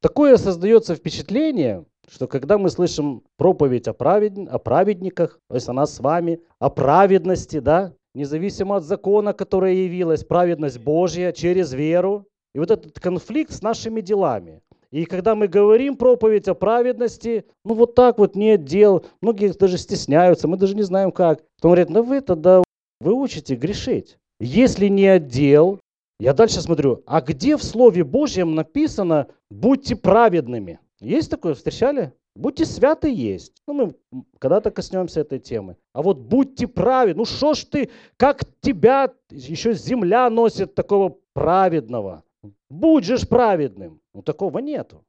такое 0.00 0.36
создается 0.36 0.94
впечатление, 0.94 1.84
что 2.08 2.26
когда 2.26 2.58
мы 2.58 2.68
слышим 2.70 3.22
проповедь 3.36 3.88
о, 3.88 3.94
правед... 3.94 4.38
о 4.38 4.58
праведниках, 4.58 5.38
то 5.48 5.54
есть 5.54 5.68
о 5.68 5.72
нас 5.72 5.94
с 5.94 6.00
вами, 6.00 6.40
о 6.58 6.70
праведности, 6.70 7.60
да, 7.60 7.94
независимо 8.14 8.76
от 8.76 8.84
закона, 8.84 9.32
которая 9.32 9.74
явилась, 9.74 10.24
праведность 10.24 10.78
Божья 10.78 11.32
через 11.32 11.72
веру. 11.72 12.26
И 12.54 12.58
вот 12.58 12.70
этот 12.70 13.00
конфликт 13.00 13.52
с 13.52 13.62
нашими 13.62 14.00
делами. 14.00 14.60
И 14.90 15.06
когда 15.06 15.34
мы 15.34 15.48
говорим 15.48 15.96
проповедь 15.96 16.48
о 16.48 16.54
праведности, 16.54 17.46
ну 17.64 17.74
вот 17.74 17.94
так 17.94 18.18
вот 18.18 18.36
нет 18.36 18.64
дел, 18.64 19.06
многие 19.22 19.52
даже 19.54 19.78
стесняются, 19.78 20.48
мы 20.48 20.58
даже 20.58 20.76
не 20.76 20.82
знаем 20.82 21.12
как. 21.12 21.42
Потом 21.56 21.70
говорят, 21.70 21.88
ну 21.88 22.02
вы 22.02 22.20
тогда 22.20 22.62
вы 23.00 23.14
учите 23.14 23.56
грешить. 23.56 24.18
Если 24.38 24.88
не 24.88 25.06
отдел, 25.06 25.80
я 26.20 26.34
дальше 26.34 26.60
смотрю, 26.60 27.02
а 27.06 27.22
где 27.22 27.56
в 27.56 27.64
Слове 27.64 28.04
Божьем 28.04 28.54
написано 28.54 29.28
«будьте 29.50 29.96
праведными»? 29.96 30.78
Есть 31.00 31.30
такое, 31.30 31.54
встречали? 31.54 32.12
Будьте 32.34 32.64
святы 32.64 33.12
есть. 33.12 33.62
Ну, 33.66 33.74
мы 33.74 34.24
когда-то 34.38 34.70
коснемся 34.70 35.20
этой 35.20 35.38
темы. 35.38 35.76
А 35.92 36.02
вот 36.02 36.18
будьте 36.18 36.66
праведны. 36.66 37.20
Ну, 37.20 37.24
что 37.24 37.54
ж 37.54 37.64
ты, 37.64 37.90
как 38.16 38.42
тебя 38.60 39.12
еще 39.30 39.74
земля 39.74 40.30
носит 40.30 40.74
такого 40.74 41.18
праведного? 41.34 42.22
Будь 42.70 43.04
же 43.04 43.18
праведным. 43.26 44.00
Ну, 44.14 44.22
такого 44.22 44.58
нету. 44.58 45.04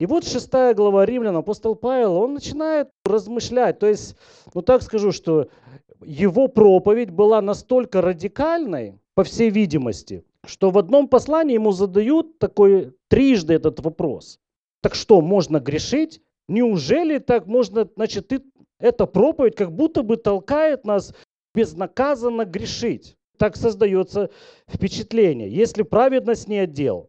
И 0.00 0.06
вот 0.06 0.24
шестая 0.24 0.74
глава 0.74 1.04
Римлян, 1.04 1.36
апостол 1.36 1.74
Павел, 1.74 2.16
он 2.16 2.34
начинает 2.34 2.88
размышлять. 3.04 3.78
То 3.78 3.86
есть, 3.86 4.16
ну 4.54 4.62
так 4.62 4.82
скажу, 4.82 5.12
что 5.12 5.48
его 6.02 6.48
проповедь 6.48 7.10
была 7.10 7.42
настолько 7.42 8.00
радикальной, 8.00 8.98
по 9.14 9.24
всей 9.24 9.50
видимости, 9.50 10.24
что 10.46 10.70
в 10.70 10.78
одном 10.78 11.06
послании 11.06 11.52
ему 11.52 11.72
задают 11.72 12.38
такой 12.38 12.96
трижды 13.08 13.52
этот 13.52 13.80
вопрос. 13.80 14.38
Так 14.80 14.94
что, 14.94 15.20
можно 15.20 15.60
грешить? 15.60 16.22
Неужели 16.50 17.18
так 17.18 17.46
можно, 17.46 17.88
значит, 17.94 18.26
ты, 18.26 18.42
эта 18.80 19.06
проповедь 19.06 19.54
как 19.54 19.70
будто 19.70 20.02
бы 20.02 20.16
толкает 20.16 20.84
нас 20.84 21.14
безнаказанно 21.54 22.44
грешить. 22.44 23.16
Так 23.38 23.54
создается 23.54 24.30
впечатление. 24.68 25.48
Если 25.48 25.84
праведность 25.84 26.48
не 26.48 26.58
отдел. 26.58 27.08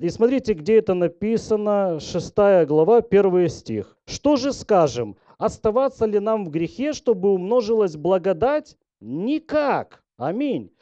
И 0.00 0.08
смотрите, 0.08 0.54
где 0.54 0.78
это 0.78 0.94
написано, 0.94 2.00
6 2.00 2.34
глава, 2.66 2.98
1 2.98 3.48
стих. 3.48 3.96
Что 4.06 4.34
же 4.34 4.52
скажем? 4.52 5.16
Оставаться 5.38 6.04
ли 6.04 6.18
нам 6.18 6.44
в 6.44 6.50
грехе, 6.50 6.92
чтобы 6.94 7.32
умножилась 7.32 7.94
благодать? 7.94 8.76
Никак. 9.00 10.02
Аминь. 10.18 10.72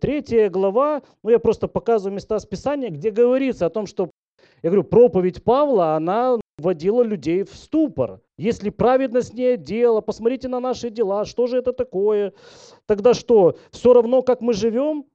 Третья 0.00 0.50
глава, 0.50 1.02
ну 1.24 1.30
я 1.30 1.40
просто 1.40 1.66
показываю 1.66 2.14
места 2.14 2.38
Писания, 2.48 2.90
где 2.90 3.10
говорится 3.10 3.66
о 3.66 3.70
том, 3.70 3.88
что, 3.88 4.08
я 4.62 4.70
говорю, 4.70 4.84
проповедь 4.84 5.42
Павла, 5.42 5.96
она 5.96 6.38
вводила 6.60 7.02
людей 7.02 7.42
в 7.42 7.54
ступор. 7.54 8.20
Если 8.36 8.70
праведность 8.70 9.34
не 9.34 9.56
дело, 9.56 10.00
посмотрите 10.00 10.48
на 10.48 10.60
наши 10.60 10.90
дела, 10.90 11.24
что 11.24 11.46
же 11.46 11.58
это 11.58 11.72
такое? 11.72 12.32
Тогда 12.86 13.14
что, 13.14 13.56
все 13.70 13.92
равно, 13.92 14.22
как 14.22 14.40
мы 14.40 14.52
живем? 14.52 15.06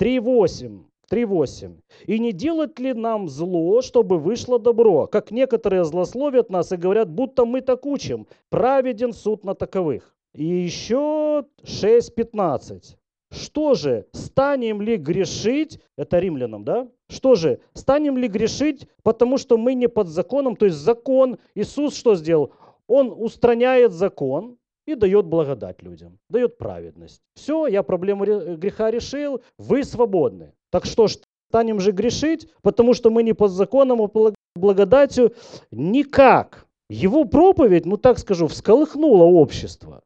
3.8. 0.00 0.84
3.8. 1.10 1.78
«И 2.06 2.18
не 2.18 2.32
делать 2.32 2.78
ли 2.78 2.92
нам 2.92 3.28
зло, 3.28 3.80
чтобы 3.80 4.18
вышло 4.18 4.58
добро? 4.58 5.06
Как 5.06 5.30
некоторые 5.30 5.84
злословят 5.84 6.50
нас 6.50 6.70
и 6.72 6.76
говорят, 6.76 7.08
будто 7.08 7.46
мы 7.46 7.62
так 7.62 7.86
учим. 7.86 8.26
Праведен 8.50 9.12
суд 9.12 9.44
на 9.44 9.54
таковых». 9.54 10.14
И 10.34 10.44
еще 10.44 11.46
6.15. 11.62 12.96
Что 13.30 13.74
же, 13.74 14.06
станем 14.12 14.80
ли 14.80 14.96
грешить, 14.96 15.80
это 15.96 16.18
римлянам, 16.18 16.64
да? 16.64 16.88
Что 17.10 17.34
же, 17.34 17.60
станем 17.74 18.16
ли 18.16 18.26
грешить, 18.26 18.88
потому 19.02 19.36
что 19.36 19.58
мы 19.58 19.74
не 19.74 19.88
под 19.88 20.08
законом, 20.08 20.56
то 20.56 20.64
есть 20.64 20.78
закон, 20.78 21.38
Иисус 21.54 21.96
что 21.96 22.14
сделал? 22.14 22.52
Он 22.86 23.12
устраняет 23.14 23.92
закон 23.92 24.56
и 24.86 24.94
дает 24.94 25.26
благодать 25.26 25.82
людям, 25.82 26.18
дает 26.30 26.56
праведность. 26.56 27.20
Все, 27.34 27.66
я 27.66 27.82
проблему 27.82 28.24
греха 28.56 28.90
решил, 28.90 29.42
вы 29.58 29.84
свободны. 29.84 30.54
Так 30.70 30.86
что 30.86 31.06
ж, 31.06 31.18
станем 31.50 31.80
же 31.80 31.92
грешить, 31.92 32.48
потому 32.62 32.94
что 32.94 33.10
мы 33.10 33.22
не 33.22 33.34
под 33.34 33.50
законом, 33.50 34.00
а 34.00 34.32
благодатью? 34.56 35.34
Никак. 35.70 36.66
Его 36.88 37.26
проповедь, 37.26 37.84
ну 37.84 37.98
так 37.98 38.18
скажу, 38.18 38.46
всколыхнула 38.46 39.24
общество 39.24 40.02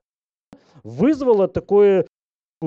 вызвала 0.84 1.48
такое 1.48 2.06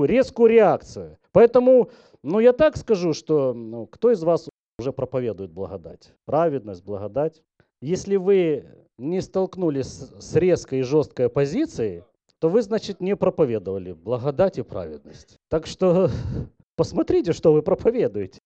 резкую 0.03 0.49
реакцию. 0.49 1.17
Поэтому, 1.31 1.89
ну 2.23 2.39
я 2.39 2.51
так 2.51 2.75
скажу, 2.75 3.13
что 3.13 3.53
ну, 3.53 3.87
кто 3.87 4.11
из 4.11 4.21
вас 4.23 4.49
уже 4.77 4.91
проповедует 4.91 5.51
благодать? 5.51 6.13
Праведность, 6.25 6.83
благодать. 6.83 7.41
Если 7.81 8.17
вы 8.17 8.65
не 8.97 9.21
столкнулись 9.21 9.87
с 9.87 10.35
резкой 10.35 10.79
и 10.79 10.83
жесткой 10.83 11.29
позицией, 11.29 12.03
то 12.39 12.49
вы, 12.49 12.61
значит, 12.61 13.01
не 13.01 13.15
проповедовали 13.15 13.93
благодать 13.93 14.57
и 14.57 14.61
праведность. 14.61 15.39
Так 15.49 15.65
что 15.65 16.09
посмотрите, 16.75 17.33
что 17.33 17.53
вы 17.53 17.61
проповедуете. 17.61 18.39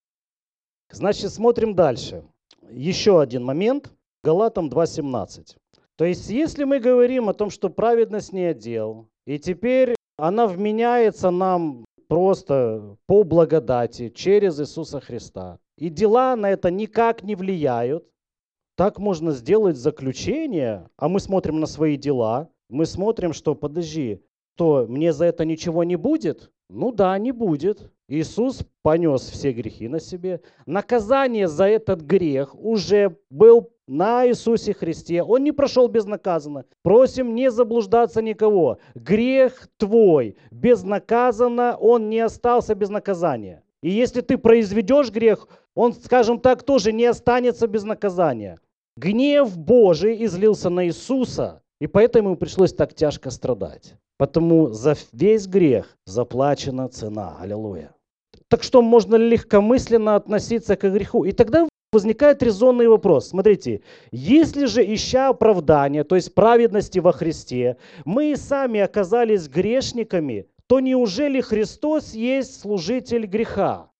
Значит, 0.92 1.32
смотрим 1.32 1.74
дальше. 1.74 2.24
Еще 2.70 3.20
один 3.20 3.44
момент. 3.44 3.92
Галатам 4.22 4.68
2.17. 4.68 5.56
То 5.96 6.04
есть, 6.04 6.28
если 6.30 6.64
мы 6.64 6.78
говорим 6.78 7.28
о 7.28 7.34
том, 7.34 7.50
что 7.50 7.70
праведность 7.70 8.32
не 8.32 8.44
отдел, 8.44 9.08
и 9.26 9.38
теперь 9.38 9.94
она 10.20 10.46
вменяется 10.46 11.30
нам 11.30 11.84
просто 12.08 12.96
по 13.06 13.22
благодати 13.22 14.10
через 14.10 14.60
Иисуса 14.60 15.00
Христа. 15.00 15.58
И 15.76 15.88
дела 15.88 16.36
на 16.36 16.50
это 16.50 16.70
никак 16.70 17.22
не 17.22 17.34
влияют. 17.34 18.04
Так 18.76 18.98
можно 18.98 19.32
сделать 19.32 19.76
заключение, 19.76 20.88
а 20.96 21.08
мы 21.08 21.20
смотрим 21.20 21.60
на 21.60 21.66
свои 21.66 21.96
дела, 21.96 22.48
мы 22.68 22.86
смотрим, 22.86 23.32
что 23.32 23.54
подожди, 23.54 24.22
то 24.56 24.86
мне 24.88 25.12
за 25.12 25.26
это 25.26 25.44
ничего 25.44 25.84
не 25.84 25.96
будет? 25.96 26.50
Ну 26.68 26.92
да, 26.92 27.18
не 27.18 27.32
будет. 27.32 27.90
Иисус 28.10 28.64
понес 28.82 29.22
все 29.30 29.52
грехи 29.52 29.86
на 29.86 30.00
себе. 30.00 30.40
Наказание 30.66 31.46
за 31.46 31.66
этот 31.66 32.00
грех 32.00 32.56
уже 32.56 33.16
был 33.30 33.70
на 33.86 34.26
Иисусе 34.26 34.74
Христе. 34.74 35.22
Он 35.22 35.44
не 35.44 35.52
прошел 35.52 35.86
безнаказанно. 35.86 36.64
Просим 36.82 37.36
не 37.36 37.52
заблуждаться 37.52 38.20
никого. 38.20 38.78
Грех 38.96 39.68
твой 39.76 40.36
безнаказанно, 40.50 41.76
он 41.76 42.10
не 42.10 42.18
остался 42.18 42.74
без 42.74 42.88
наказания. 42.88 43.62
И 43.80 43.90
если 43.90 44.22
ты 44.22 44.38
произведешь 44.38 45.12
грех, 45.12 45.46
он, 45.76 45.92
скажем 45.92 46.40
так, 46.40 46.64
тоже 46.64 46.92
не 46.92 47.04
останется 47.04 47.68
без 47.68 47.84
наказания. 47.84 48.58
Гнев 48.96 49.56
Божий 49.56 50.24
излился 50.24 50.68
на 50.68 50.84
Иисуса, 50.86 51.62
и 51.80 51.86
поэтому 51.86 52.30
ему 52.30 52.36
пришлось 52.36 52.72
так 52.72 52.92
тяжко 52.92 53.30
страдать. 53.30 53.94
Потому 54.18 54.70
за 54.70 54.96
весь 55.12 55.46
грех 55.46 55.96
заплачена 56.06 56.88
цена. 56.88 57.36
Аллилуйя. 57.40 57.94
Так 58.50 58.64
что 58.64 58.82
можно 58.82 59.14
легкомысленно 59.14 60.16
относиться 60.16 60.76
к 60.76 60.82
греху. 60.90 61.24
И 61.24 61.30
тогда 61.30 61.68
возникает 61.92 62.42
резонный 62.42 62.88
вопрос. 62.88 63.28
Смотрите, 63.28 63.82
если 64.10 64.66
же 64.66 64.82
ища 64.82 65.28
оправдания, 65.28 66.02
то 66.02 66.16
есть 66.16 66.34
праведности 66.34 66.98
во 66.98 67.12
Христе, 67.12 67.76
мы 68.04 68.32
и 68.32 68.36
сами 68.36 68.80
оказались 68.80 69.48
грешниками, 69.48 70.46
то 70.66 70.80
неужели 70.80 71.40
Христос 71.40 72.12
есть 72.12 72.60
служитель 72.60 73.26
греха? 73.26 73.90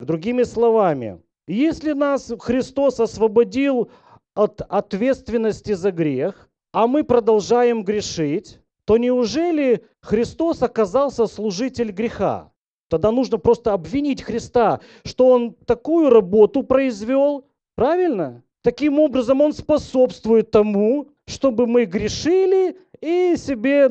Другими 0.00 0.44
словами, 0.44 1.22
если 1.46 1.92
нас 1.92 2.32
Христос 2.40 3.00
освободил 3.00 3.90
от 4.34 4.62
ответственности 4.62 5.74
за 5.74 5.92
грех, 5.92 6.48
а 6.72 6.86
мы 6.86 7.04
продолжаем 7.04 7.84
грешить, 7.84 8.60
то 8.86 8.96
неужели 8.96 9.84
Христос 10.00 10.62
оказался 10.62 11.26
служитель 11.26 11.90
греха? 11.90 12.50
Тогда 12.88 13.10
нужно 13.10 13.38
просто 13.38 13.72
обвинить 13.72 14.22
Христа, 14.22 14.80
что 15.04 15.28
Он 15.28 15.54
такую 15.54 16.10
работу 16.10 16.62
произвел, 16.62 17.46
правильно? 17.76 18.42
Таким 18.62 18.98
образом, 18.98 19.40
Он 19.40 19.52
способствует 19.52 20.50
тому, 20.50 21.08
чтобы 21.26 21.66
мы 21.66 21.84
грешили 21.84 22.76
и 23.00 23.36
себе 23.36 23.90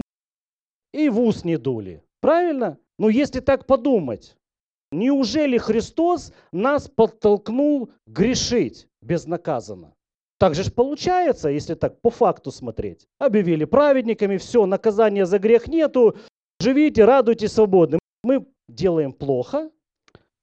и 0.94 1.10
в 1.10 1.20
ус 1.20 1.44
не 1.44 1.58
дули. 1.58 2.04
Правильно? 2.22 2.78
Ну, 3.00 3.10
если 3.10 3.40
так 3.40 3.66
подумать, 3.66 4.38
неужели 4.92 5.58
Христос 5.58 6.32
нас 6.52 6.88
подтолкнул 6.88 7.92
грешить 8.08 8.88
безнаказанно? 9.02 9.94
Так 10.40 10.56
же 10.56 10.64
ж 10.64 10.72
получается, 10.72 11.50
если 11.50 11.74
так 11.74 12.02
по 12.02 12.10
факту 12.10 12.52
смотреть. 12.52 13.08
Объявили 13.20 13.66
праведниками, 13.66 14.38
все, 14.38 14.66
наказания 14.66 15.26
за 15.26 15.40
грех 15.40 15.68
нету, 15.68 16.18
живите, 16.60 17.06
радуйтесь 17.06 17.54
свободны. 17.54 18.00
Мы 18.24 18.46
делаем 18.68 19.14
плохо, 19.14 19.70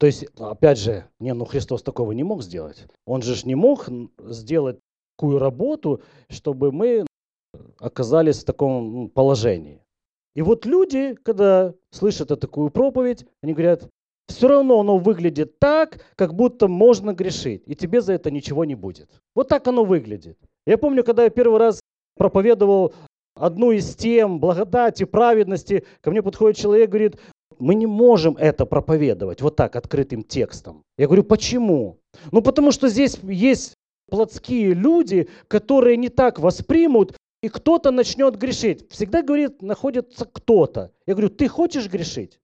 то 0.00 0.07
есть, 0.07 0.25
опять 0.39 0.79
же, 0.79 1.05
не, 1.19 1.35
ну 1.35 1.45
Христос 1.45 1.83
такого 1.83 2.12
не 2.12 2.23
мог 2.23 2.43
сделать. 2.43 2.87
Он 3.05 3.21
же 3.21 3.37
не 3.47 3.55
мог 3.55 3.87
сделать 4.19 4.79
такую 5.17 5.39
работу, 5.39 6.00
чтобы 6.31 6.73
мы 6.73 7.05
оказались 7.79 8.41
в 8.41 8.47
таком 8.47 9.11
положении. 9.11 9.83
И 10.35 10.41
вот 10.41 10.65
люди, 10.65 11.15
когда 11.23 11.75
слышат 11.91 12.29
такую 12.41 12.71
проповедь, 12.71 13.27
они 13.43 13.53
говорят, 13.53 13.89
все 14.29 14.49
равно 14.49 14.81
оно 14.81 14.97
выглядит 14.97 15.59
так, 15.59 16.03
как 16.17 16.35
будто 16.35 16.67
можно 16.67 17.12
грешить, 17.12 17.65
и 17.67 17.75
тебе 17.75 18.00
за 18.00 18.15
это 18.15 18.31
ничего 18.31 18.65
не 18.65 18.77
будет. 18.77 19.11
Вот 19.35 19.49
так 19.49 19.67
оно 19.69 19.85
выглядит. 19.85 20.39
Я 20.67 20.79
помню, 20.79 21.05
когда 21.05 21.25
я 21.25 21.31
первый 21.31 21.59
раз 21.59 21.81
проповедовал 22.17 22.95
одну 23.35 23.73
из 23.73 23.97
тем 23.97 24.41
благодати, 24.41 25.05
праведности, 25.05 25.85
ко 26.00 26.11
мне 26.11 26.23
подходит 26.23 26.57
человек, 26.57 26.89
говорит, 26.89 27.17
мы 27.61 27.75
не 27.75 27.87
можем 27.87 28.37
это 28.37 28.67
проповедовать 28.67 29.43
вот 29.43 29.57
так 29.57 29.76
открытым 29.76 30.23
текстом. 30.23 30.83
Я 30.99 31.07
говорю, 31.07 31.25
почему? 31.25 31.99
Ну 32.33 32.43
потому 32.43 32.73
что 32.73 32.88
здесь 32.88 33.19
есть 33.23 33.75
плотские 34.11 34.75
люди, 34.75 35.29
которые 35.49 35.97
не 35.97 36.09
так 36.09 36.38
воспримут, 36.38 37.17
и 37.43 37.49
кто-то 37.49 37.90
начнет 37.90 38.37
грешить. 38.37 38.90
Всегда 38.90 39.23
говорит, 39.23 39.62
находится 39.62 40.26
кто-то. 40.26 40.93
Я 41.07 41.14
говорю, 41.14 41.31
ты 41.31 41.49
хочешь 41.49 41.88
грешить? 41.88 42.38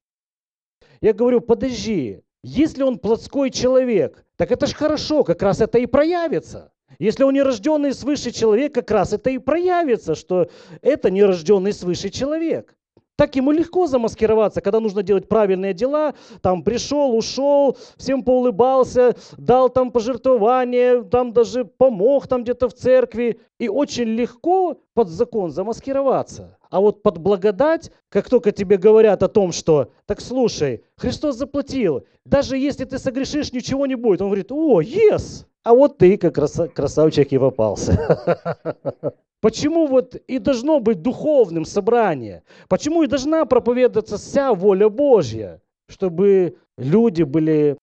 Я 1.00 1.12
говорю, 1.12 1.40
подожди, 1.40 2.23
если 2.42 2.82
он 2.82 2.99
плотской 2.99 3.50
человек, 3.50 4.25
так 4.37 4.50
это 4.52 4.66
же 4.66 4.75
хорошо, 4.75 5.25
как 5.25 5.42
раз 5.42 5.61
это 5.61 5.78
и 5.78 5.87
проявится. 5.87 6.73
Если 6.99 7.25
он 7.25 7.35
нерожденный 7.35 7.92
свыше 7.92 8.30
человек, 8.30 8.75
как 8.75 8.90
раз 8.90 9.12
это 9.12 9.28
и 9.30 9.38
проявится, 9.38 10.14
что 10.14 10.49
это 10.80 11.11
нерожденный 11.11 11.73
свыше 11.73 12.08
человек. 12.08 12.75
Так 13.16 13.35
ему 13.35 13.50
легко 13.50 13.87
замаскироваться, 13.87 14.61
когда 14.61 14.78
нужно 14.78 15.02
делать 15.02 15.26
правильные 15.26 15.73
дела. 15.73 16.14
Там 16.42 16.62
пришел, 16.62 17.16
ушел, 17.16 17.76
всем 17.96 18.23
поулыбался, 18.23 19.16
дал 19.38 19.70
там 19.70 19.90
пожертвование, 19.90 21.02
там 21.02 21.32
даже 21.32 21.64
помог 21.64 22.28
там 22.28 22.44
где-то 22.44 22.68
в 22.68 22.75
церкви. 22.75 23.40
И 23.58 23.68
очень 23.68 24.04
легко 24.04 24.76
под 24.92 25.08
закон 25.08 25.50
замаскироваться. 25.50 26.58
А 26.68 26.80
вот 26.80 27.02
под 27.02 27.16
благодать, 27.18 27.90
как 28.11 28.28
только 28.28 28.52
тебе 28.52 28.76
говорят 28.76 29.23
о 29.23 29.28
том, 29.28 29.52
что, 29.52 29.92
так 30.04 30.20
слушай, 30.20 30.85
Христос 30.96 31.37
заплатил, 31.37 32.04
даже 32.26 32.58
если 32.58 32.85
ты 32.85 32.99
согрешишь, 32.99 33.52
ничего 33.52 33.87
не 33.87 33.94
будет. 33.94 34.20
Он 34.20 34.28
говорит, 34.28 34.52
о, 34.52 34.82
yes, 34.82 35.46
а 35.62 35.75
вот 35.75 35.96
ты 35.96 36.18
как 36.18 36.35
красавчик 36.35 37.32
и 37.32 37.38
попался. 37.38 39.14
Почему 39.46 39.86
вот 39.86 40.16
и 40.16 40.40
должно 40.40 40.80
быть 40.80 41.02
духовным 41.02 41.64
собрание? 41.64 42.42
Почему 42.66 43.04
и 43.04 43.06
должна 43.06 43.44
проповедоваться 43.44 44.16
вся 44.16 44.52
воля 44.52 44.88
Божья? 44.88 45.62
Чтобы 45.88 46.56
люди 46.76 47.22
были, 47.22 47.78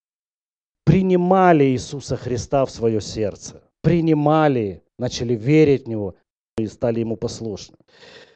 принимали 0.84 1.64
Иисуса 1.64 2.18
Христа 2.18 2.66
в 2.66 2.70
свое 2.70 3.00
сердце. 3.00 3.64
Принимали, 3.82 4.84
начали 5.00 5.36
верить 5.36 5.86
в 5.86 5.88
Него 5.88 6.16
и 6.58 6.68
стали 6.68 7.00
Ему 7.00 7.16
послушны. 7.16 7.78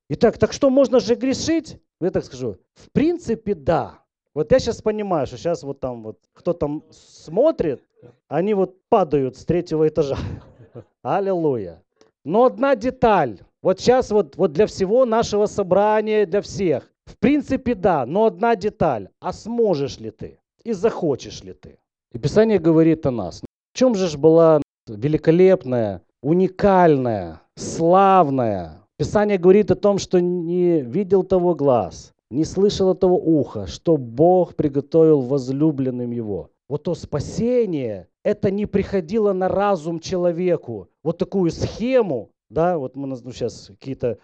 Итак, 0.09 0.37
так 0.37 0.53
что 0.53 0.69
можно 0.69 1.01
же 1.01 1.15
грешить? 1.15 1.81
Я 1.99 2.11
так 2.11 2.23
скажу, 2.23 2.55
в 2.75 2.89
принципе, 2.93 3.55
да. 3.55 4.05
Вот 4.33 4.53
я 4.53 4.59
сейчас 4.59 4.81
понимаю, 4.81 5.27
что 5.27 5.35
сейчас 5.35 5.63
вот 5.63 5.81
там 5.81 6.01
вот 6.01 6.17
кто 6.31 6.53
там 6.53 6.81
смотрит, 6.91 7.83
они 8.29 8.53
вот 8.53 8.77
падают 8.87 9.35
с 9.35 9.43
третьего 9.43 9.85
этажа. 9.85 10.17
Аллилуйя. 11.01 11.83
Но 12.25 12.45
одна 12.45 12.75
деталь. 12.75 13.39
Вот 13.61 13.79
сейчас 13.79 14.11
вот, 14.11 14.37
вот 14.37 14.51
для 14.53 14.65
всего 14.65 15.05
нашего 15.05 15.45
собрания, 15.45 16.25
для 16.25 16.41
всех. 16.41 16.91
В 17.05 17.17
принципе, 17.17 17.73
да, 17.73 18.05
но 18.05 18.25
одна 18.25 18.55
деталь. 18.55 19.09
А 19.19 19.33
сможешь 19.33 19.99
ли 19.99 20.11
ты? 20.11 20.39
И 20.63 20.73
захочешь 20.73 21.43
ли 21.43 21.53
ты? 21.53 21.79
И 22.13 22.19
Писание 22.19 22.59
говорит 22.59 23.05
о 23.05 23.11
нас. 23.11 23.41
В 23.73 23.77
чем 23.77 23.95
же 23.95 24.17
была 24.17 24.61
великолепная, 24.87 26.01
уникальная, 26.21 27.41
славная? 27.55 28.81
Писание 28.97 29.37
говорит 29.37 29.71
о 29.71 29.75
том, 29.75 29.99
что 29.99 30.19
не 30.19 30.81
видел 30.81 31.23
того 31.23 31.53
глаз, 31.53 32.13
не 32.31 32.43
слышал 32.45 32.95
того 32.95 33.17
уха, 33.17 33.67
что 33.67 33.95
Бог 33.95 34.55
приготовил 34.55 35.21
возлюбленным 35.21 36.11
его. 36.11 36.49
Вот 36.67 36.83
то 36.83 36.95
спасение, 36.95 38.07
это 38.27 38.51
не 38.51 38.65
приходило 38.65 39.31
на 39.31 39.47
разум 39.47 40.01
человеку. 40.01 40.89
Вот 41.01 41.17
такую 41.17 41.49
схему, 41.49 42.33
да, 42.49 42.77
вот 42.77 42.97
мы 42.97 43.07
ну, 43.07 43.31
сейчас 43.31 43.67
какие-то 43.67 44.17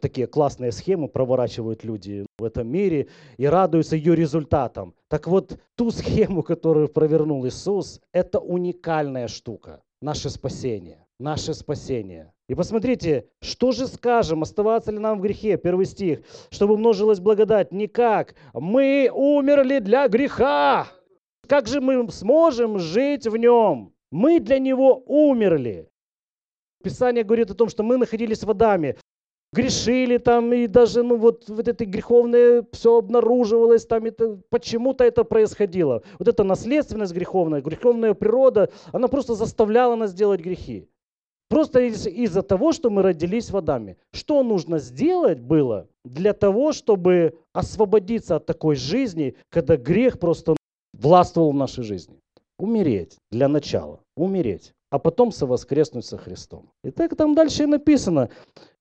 такие 0.00 0.26
классные 0.26 0.72
схемы 0.72 1.08
проворачивают 1.08 1.84
люди 1.84 2.24
в 2.38 2.44
этом 2.44 2.68
мире 2.68 3.08
и 3.36 3.44
радуются 3.44 3.96
ее 3.96 4.16
результатам. 4.16 4.94
Так 5.08 5.26
вот, 5.26 5.58
ту 5.74 5.90
схему, 5.90 6.42
которую 6.42 6.88
провернул 6.88 7.46
Иисус, 7.46 8.00
это 8.14 8.38
уникальная 8.38 9.28
штука. 9.28 9.82
Наше 10.00 10.30
спасение. 10.30 11.06
Наше 11.18 11.52
спасение. 11.52 12.32
И 12.48 12.54
посмотрите, 12.54 13.26
что 13.42 13.72
же 13.72 13.88
скажем, 13.88 14.40
оставаться 14.40 14.90
ли 14.90 14.98
нам 14.98 15.18
в 15.18 15.22
грехе? 15.22 15.58
Первый 15.58 15.84
стих. 15.84 16.20
Чтобы 16.48 16.74
умножилась 16.74 17.20
благодать. 17.20 17.72
Никак. 17.72 18.34
Мы 18.54 19.10
умерли 19.12 19.80
для 19.80 20.08
греха. 20.08 20.88
Как 21.50 21.66
же 21.66 21.80
мы 21.80 22.08
сможем 22.12 22.78
жить 22.78 23.26
в 23.26 23.36
нем? 23.36 23.92
Мы 24.12 24.38
для 24.38 24.60
него 24.60 25.02
умерли. 25.04 25.88
Писание 26.84 27.24
говорит 27.24 27.50
о 27.50 27.54
том, 27.54 27.68
что 27.68 27.82
мы 27.82 27.96
находились 27.96 28.44
в 28.44 28.50
Адаме, 28.52 28.94
грешили 29.52 30.18
там, 30.18 30.52
и 30.52 30.68
даже 30.68 31.02
ну, 31.02 31.16
вот, 31.16 31.48
вот 31.48 31.66
это 31.66 31.84
греховное 31.84 32.64
все 32.70 32.98
обнаруживалось, 32.98 33.84
там 33.84 34.04
это, 34.04 34.38
почему-то 34.48 35.02
это 35.02 35.24
происходило. 35.24 36.04
Вот 36.20 36.28
эта 36.28 36.44
наследственность 36.44 37.14
греховная, 37.14 37.62
греховная 37.62 38.14
природа, 38.14 38.70
она 38.92 39.08
просто 39.08 39.34
заставляла 39.34 39.96
нас 39.96 40.14
делать 40.14 40.40
грехи. 40.40 40.88
Просто 41.48 41.80
из- 41.80 42.06
из-за 42.06 42.42
того, 42.42 42.70
что 42.70 42.90
мы 42.90 43.02
родились 43.02 43.50
в 43.50 43.56
Адаме. 43.56 43.96
Что 44.12 44.44
нужно 44.44 44.78
сделать 44.78 45.40
было 45.40 45.88
для 46.04 46.32
того, 46.32 46.70
чтобы 46.70 47.36
освободиться 47.52 48.36
от 48.36 48.46
такой 48.46 48.76
жизни, 48.76 49.34
когда 49.48 49.76
грех 49.76 50.20
просто 50.20 50.54
властвовал 51.00 51.52
в 51.52 51.56
нашей 51.56 51.82
жизни. 51.82 52.20
Умереть 52.58 53.16
для 53.30 53.48
начала, 53.48 54.00
умереть, 54.16 54.74
а 54.90 54.98
потом 54.98 55.32
совоскреснуть 55.32 56.04
со 56.04 56.18
Христом. 56.18 56.70
И 56.84 56.90
так 56.90 57.16
там 57.16 57.34
дальше 57.34 57.62
и 57.62 57.66
написано. 57.66 58.28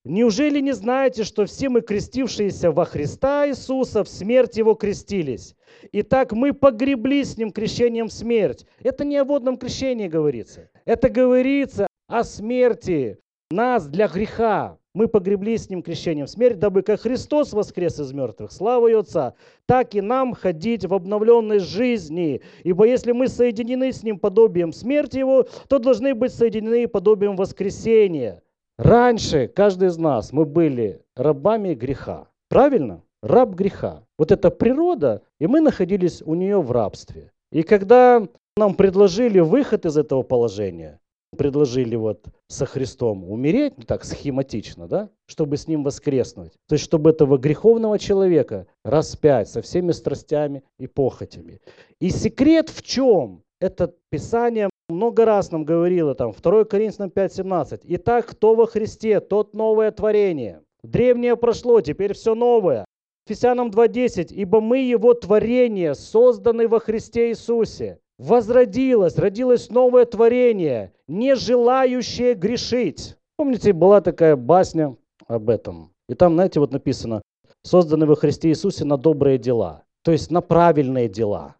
Неужели 0.03 0.59
не 0.59 0.73
знаете, 0.73 1.23
что 1.23 1.45
все 1.45 1.69
мы, 1.69 1.81
крестившиеся 1.81 2.71
во 2.71 2.85
Христа 2.85 3.47
Иисуса, 3.47 4.03
в 4.03 4.09
смерть 4.09 4.57
Его 4.57 4.73
крестились? 4.73 5.55
Итак, 5.93 6.33
мы 6.33 6.53
погребли 6.53 7.23
с 7.23 7.37
Ним 7.37 7.51
крещением 7.51 8.07
в 8.07 8.13
смерть. 8.13 8.65
Это 8.81 9.05
не 9.05 9.17
о 9.17 9.23
водном 9.23 9.57
крещении 9.57 10.07
говорится. 10.07 10.69
Это 10.85 11.09
говорится 11.09 11.87
о 12.07 12.23
смерти 12.23 13.19
нас 13.51 13.87
для 13.87 14.07
греха 14.07 14.77
мы 14.93 15.07
погребли 15.07 15.57
с 15.57 15.69
Ним 15.69 15.81
крещением 15.81 16.27
в 16.27 16.29
смерть, 16.29 16.59
дабы 16.59 16.83
как 16.83 17.01
Христос 17.01 17.53
воскрес 17.53 17.99
из 17.99 18.11
мертвых, 18.13 18.51
слава 18.51 18.99
Отца, 18.99 19.33
так 19.65 19.95
и 19.95 20.01
нам 20.01 20.33
ходить 20.33 20.85
в 20.85 20.93
обновленной 20.93 21.59
жизни. 21.59 22.41
Ибо 22.63 22.85
если 22.85 23.11
мы 23.11 23.27
соединены 23.27 23.91
с 23.91 24.03
Ним 24.03 24.19
подобием 24.19 24.71
смерти 24.71 25.17
Его, 25.17 25.47
то 25.67 25.79
должны 25.79 26.13
быть 26.13 26.33
соединены 26.33 26.87
подобием 26.87 27.35
воскресения. 27.35 28.43
Раньше 28.77 29.47
каждый 29.47 29.89
из 29.89 29.97
нас 29.97 30.31
мы 30.31 30.45
были 30.45 31.01
рабами 31.15 31.73
греха. 31.73 32.27
Правильно? 32.49 33.03
Раб 33.21 33.49
греха. 33.49 34.03
Вот 34.17 34.31
эта 34.31 34.51
природа, 34.51 35.23
и 35.39 35.47
мы 35.47 35.59
находились 35.59 36.21
у 36.25 36.35
нее 36.35 36.61
в 36.61 36.71
рабстве. 36.71 37.31
И 37.51 37.63
когда 37.63 38.25
нам 38.55 38.75
предложили 38.75 39.39
выход 39.39 39.85
из 39.85 39.97
этого 39.97 40.23
положения, 40.23 40.99
предложили 41.37 41.95
вот 41.95 42.25
со 42.47 42.65
Христом 42.65 43.29
умереть, 43.29 43.73
ну 43.77 43.83
так 43.83 44.03
схематично, 44.03 44.87
да, 44.87 45.09
чтобы 45.25 45.57
с 45.57 45.67
ним 45.67 45.83
воскреснуть. 45.83 46.53
То 46.67 46.73
есть, 46.73 46.85
чтобы 46.85 47.11
этого 47.11 47.37
греховного 47.37 47.99
человека 47.99 48.67
распять 48.83 49.49
со 49.49 49.61
всеми 49.61 49.91
страстями 49.91 50.63
и 50.79 50.87
похотями. 50.87 51.61
И 51.99 52.09
секрет 52.09 52.69
в 52.69 52.81
чем? 52.81 53.43
Это 53.59 53.93
Писание 54.09 54.69
много 54.89 55.25
раз 55.25 55.51
нам 55.51 55.65
говорило, 55.65 56.15
там, 56.15 56.31
2 56.31 56.65
Коринфянам 56.65 57.09
5.17. 57.09 57.81
Итак, 57.83 58.25
кто 58.27 58.55
во 58.55 58.65
Христе, 58.65 59.19
тот 59.19 59.53
новое 59.53 59.91
творение. 59.91 60.61
Древнее 60.83 61.35
прошло, 61.35 61.81
теперь 61.81 62.13
все 62.13 62.35
новое. 62.35 62.85
Ефесянам 63.27 63.69
2.10. 63.69 64.33
Ибо 64.33 64.61
мы 64.61 64.79
его 64.79 65.13
творение, 65.13 65.93
созданы 65.93 66.67
во 66.67 66.79
Христе 66.79 67.29
Иисусе 67.29 67.99
возродилось, 68.17 69.17
родилось 69.17 69.69
новое 69.69 70.05
творение, 70.05 70.93
не 71.09 71.35
желающее 71.35 72.35
грешить. 72.35 73.17
Помните, 73.35 73.73
была 73.73 73.99
такая 73.99 74.35
басня 74.35 74.95
об 75.27 75.49
этом. 75.49 75.91
И 76.07 76.13
там, 76.13 76.35
знаете, 76.35 76.59
вот 76.59 76.71
написано, 76.71 77.21
созданы 77.63 78.05
во 78.05 78.15
Христе 78.15 78.49
Иисусе 78.49 78.85
на 78.85 78.97
добрые 78.97 79.37
дела. 79.37 79.83
то 80.03 80.11
есть 80.13 80.31
на 80.31 80.41
правильные 80.41 81.09
дела. 81.09 81.55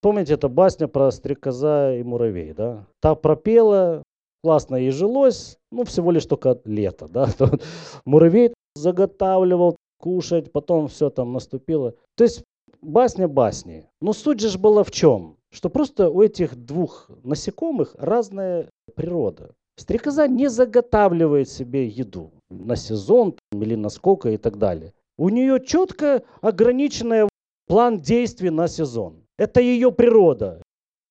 Помните, 0.00 0.34
это 0.34 0.48
басня 0.48 0.88
про 0.88 1.10
стрекоза 1.10 1.94
и 1.94 2.02
муравей, 2.02 2.52
да? 2.52 2.86
Та 3.00 3.14
пропела, 3.14 4.02
классно 4.42 4.76
ей 4.76 4.90
жилось, 4.90 5.58
ну, 5.70 5.84
всего 5.84 6.10
лишь 6.10 6.26
только 6.26 6.58
лето, 6.64 7.06
да? 7.08 7.28
Муравей 8.04 8.54
заготавливал 8.74 9.76
кушать, 9.98 10.50
потом 10.50 10.88
все 10.88 11.10
там 11.10 11.32
наступило. 11.32 11.94
То 12.16 12.24
есть 12.24 12.42
басня 12.80 13.28
басни. 13.28 13.86
Но 14.00 14.12
суть 14.12 14.40
же 14.40 14.58
была 14.58 14.82
в 14.82 14.90
чем? 14.90 15.36
Что 15.52 15.68
просто 15.68 16.08
у 16.08 16.22
этих 16.22 16.56
двух 16.56 17.10
насекомых 17.24 17.94
разная 17.98 18.70
природа. 18.94 19.50
Стрекоза 19.76 20.26
не 20.26 20.48
заготавливает 20.48 21.48
себе 21.48 21.86
еду 21.86 22.32
на 22.50 22.74
сезон 22.74 23.34
или 23.52 23.74
на 23.74 23.90
сколько 23.90 24.30
и 24.30 24.38
так 24.38 24.56
далее. 24.56 24.94
У 25.18 25.28
нее 25.28 25.64
четко 25.64 26.22
ограниченный 26.40 27.28
план 27.66 28.00
действий 28.00 28.50
на 28.50 28.66
сезон. 28.66 29.24
Это 29.38 29.60
ее 29.60 29.92
природа. 29.92 30.62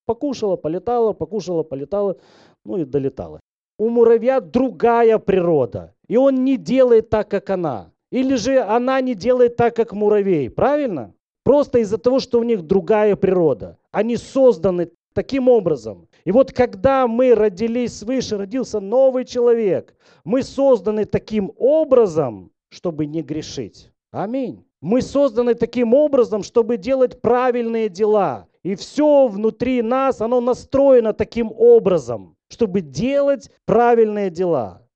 Покушала, 0.08 0.56
полетала, 0.56 1.14
покушала, 1.14 1.62
полетала, 1.62 2.18
ну 2.66 2.78
и 2.78 2.86
долетала. 2.86 3.40
У 3.78 3.90
муравья 3.90 4.42
другая 4.42 5.20
природа. 5.20 5.94
И 6.08 6.18
он 6.18 6.44
не 6.44 6.58
делает 6.58 7.10
так, 7.10 7.30
как 7.30 7.52
она. 7.52 7.92
Или 8.12 8.36
же 8.36 8.60
она 8.60 9.02
не 9.02 9.14
делает 9.14 9.56
так, 9.56 9.76
как 9.76 9.94
муравей. 9.94 10.50
Правильно? 10.50 11.14
Просто 11.52 11.80
из-за 11.80 11.98
того, 11.98 12.22
что 12.22 12.40
у 12.40 12.44
них 12.44 12.62
другая 12.62 13.18
природа. 13.18 13.78
Они 13.92 14.16
созданы 14.16 14.90
таким 15.14 15.50
образом. 15.50 16.08
И 16.24 16.32
вот 16.32 16.54
когда 16.54 17.08
мы 17.08 17.36
родились 17.36 17.98
свыше, 17.98 18.38
родился 18.38 18.80
новый 18.80 19.26
человек, 19.26 19.94
мы 20.24 20.44
созданы 20.44 21.04
таким 21.04 21.52
образом, 21.58 22.54
чтобы 22.70 23.06
не 23.06 23.22
грешить. 23.22 23.92
Аминь. 24.12 24.64
Мы 24.80 25.02
созданы 25.02 25.54
таким 25.54 25.94
образом, 25.94 26.42
чтобы 26.42 26.78
делать 26.78 27.20
правильные 27.20 27.90
дела. 27.90 28.48
И 28.64 28.76
все 28.76 29.28
внутри 29.28 29.82
нас, 29.82 30.22
оно 30.22 30.40
настроено 30.40 31.12
таким 31.12 31.52
образом, 31.52 32.38
чтобы 32.48 32.80
делать 32.80 33.52
правильные 33.66 34.30
дела. 34.30 34.88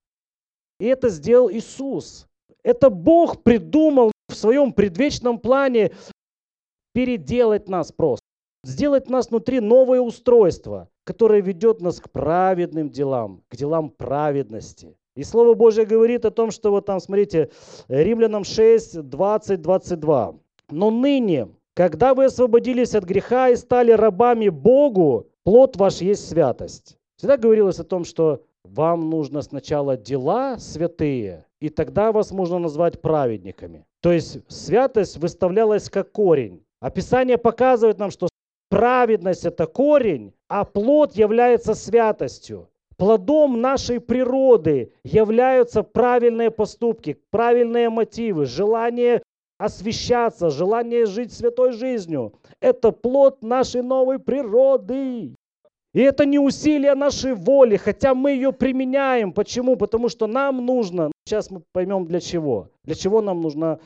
И 0.80 0.86
это 0.86 1.10
сделал 1.10 1.52
Иисус. 1.52 2.30
Это 2.64 2.90
Бог 2.90 3.44
придумал 3.44 4.14
в 4.30 4.36
своем 4.36 4.74
предвечном 4.74 5.38
плане 5.38 5.92
переделать 6.96 7.68
нас 7.68 7.92
просто. 7.92 8.26
Сделать 8.64 9.10
нас 9.10 9.30
внутри 9.30 9.60
новое 9.60 10.00
устройство, 10.00 10.88
которое 11.04 11.42
ведет 11.42 11.82
нас 11.82 12.00
к 12.00 12.10
праведным 12.10 12.90
делам, 12.90 13.44
к 13.50 13.58
делам 13.58 13.90
праведности. 13.90 14.96
И 15.18 15.24
Слово 15.24 15.56
Божье 15.56 15.86
говорит 15.86 16.24
о 16.24 16.32
том, 16.32 16.52
что 16.52 16.72
вот 16.72 16.86
там, 16.86 17.02
смотрите, 17.02 17.52
Римлянам 17.90 18.46
6, 18.46 19.02
20, 19.02 19.62
22. 19.62 20.36
«Но 20.72 20.90
ныне, 20.90 21.50
когда 21.74 22.14
вы 22.14 22.26
освободились 22.26 22.96
от 22.96 23.04
греха 23.04 23.50
и 23.50 23.58
стали 23.58 23.92
рабами 23.92 24.48
Богу, 24.48 25.28
плод 25.44 25.76
ваш 25.76 25.98
есть 25.98 26.30
святость». 26.30 26.98
Всегда 27.18 27.36
говорилось 27.38 27.80
о 27.80 27.84
том, 27.84 28.06
что 28.06 28.44
вам 28.64 29.10
нужно 29.10 29.42
сначала 29.42 29.98
дела 29.98 30.58
святые, 30.60 31.46
и 31.60 31.70
тогда 31.70 32.14
вас 32.14 32.32
можно 32.32 32.58
назвать 32.58 33.02
праведниками. 33.02 33.86
То 34.02 34.12
есть 34.12 34.40
святость 34.48 35.18
выставлялась 35.18 35.90
как 35.90 36.12
корень. 36.12 36.65
Описание 36.80 37.38
показывает 37.38 38.00
нам, 38.00 38.12
что 38.12 38.28
праведность– 38.70 39.46
это 39.46 39.66
корень, 39.66 40.34
а 40.50 40.66
плод 40.66 41.14
является 41.14 41.74
святостью. 41.74 42.70
Плодом 42.98 43.60
нашей 43.60 44.00
природы 44.00 44.94
являются 45.04 45.84
правильные 45.84 46.50
поступки, 46.50 47.18
правильные 47.30 47.90
мотивы, 47.90 48.46
желание 48.46 49.22
освещаться, 49.58 50.50
желание 50.50 51.06
жить 51.06 51.34
святой 51.34 51.74
жизнью. 51.74 52.34
Это 52.62 52.92
плод 52.92 53.42
нашей 53.42 53.82
новой 53.82 54.20
природы. 54.20 55.36
И 55.94 56.02
это 56.02 56.26
не 56.26 56.40
усилие 56.40 56.94
нашей 56.94 57.36
воли, 57.36 57.78
хотя 57.78 58.14
мы 58.14 58.32
ее 58.32 58.52
применяем. 58.52 59.32
Почему? 59.32 59.78
Потому 59.78 60.10
что 60.10 60.28
нам 60.28 60.66
нужно, 60.66 61.12
сейчас 61.26 61.50
мы 61.52 61.64
поймем 61.72 62.06
для 62.06 62.20
чего. 62.20 62.70
Для 62.84 62.96
чего 62.96 63.22
нам 63.22 63.42
нужна 63.42 63.80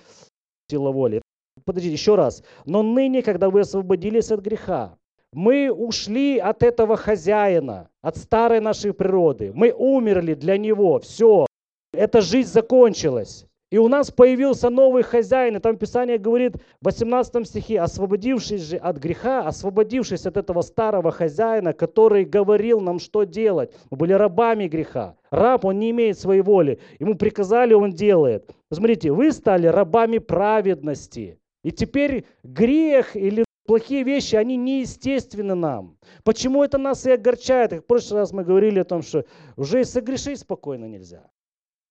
сила 0.69 0.91
воли. 0.91 1.21
Подождите, 1.65 1.93
еще 1.93 2.15
раз. 2.15 2.43
Но 2.65 2.83
ныне, 2.83 3.21
когда 3.21 3.49
вы 3.49 3.61
освободились 3.61 4.31
от 4.31 4.41
греха, 4.41 4.97
мы 5.31 5.71
ушли 5.71 6.39
от 6.39 6.63
этого 6.63 6.97
хозяина, 6.97 7.89
от 8.01 8.17
старой 8.17 8.59
нашей 8.59 8.93
природы. 8.93 9.51
Мы 9.53 9.71
умерли 9.71 10.33
для 10.33 10.57
него. 10.57 10.99
Все. 10.99 11.45
Эта 11.93 12.21
жизнь 12.21 12.51
закончилась. 12.51 13.45
И 13.71 13.77
у 13.77 13.87
нас 13.87 14.09
появился 14.09 14.71
новый 14.71 15.03
хозяин. 15.03 15.57
И 15.57 15.59
там 15.59 15.77
Писание 15.77 16.17
говорит 16.17 16.55
в 16.81 16.85
18 16.85 17.47
стихе, 17.47 17.79
освободившись 17.79 18.61
же 18.63 18.77
от 18.77 18.97
греха, 18.97 19.47
освободившись 19.47 20.25
от 20.25 20.37
этого 20.37 20.61
старого 20.61 21.11
хозяина, 21.11 21.73
который 21.73 22.25
говорил 22.25 22.79
нам, 22.79 22.97
что 22.97 23.23
делать. 23.23 23.71
Мы 23.91 23.97
были 23.97 24.13
рабами 24.13 24.67
греха. 24.67 25.15
Раб, 25.29 25.65
он 25.65 25.77
не 25.77 25.91
имеет 25.91 26.17
своей 26.17 26.41
воли. 26.41 26.79
Ему 26.99 27.13
приказали, 27.13 27.75
он 27.75 27.91
делает. 27.91 28.49
Посмотрите, 28.69 29.11
вы 29.11 29.31
стали 29.31 29.67
рабами 29.67 30.17
праведности. 30.17 31.38
И 31.63 31.71
теперь 31.71 32.25
грех 32.43 33.15
или 33.15 33.43
плохие 33.65 34.03
вещи, 34.03 34.35
они 34.35 34.55
неестественны 34.55 35.55
нам. 35.55 35.97
Почему 36.23 36.63
это 36.63 36.77
нас 36.77 37.05
и 37.05 37.11
огорчает? 37.11 37.71
в 37.71 37.81
прошлый 37.81 38.21
раз 38.21 38.31
мы 38.31 38.43
говорили 38.43 38.79
о 38.79 38.85
том, 38.85 39.01
что 39.01 39.25
уже 39.57 39.81
и 39.81 39.83
согрешить 39.83 40.39
спокойно 40.39 40.85
нельзя. 40.85 41.29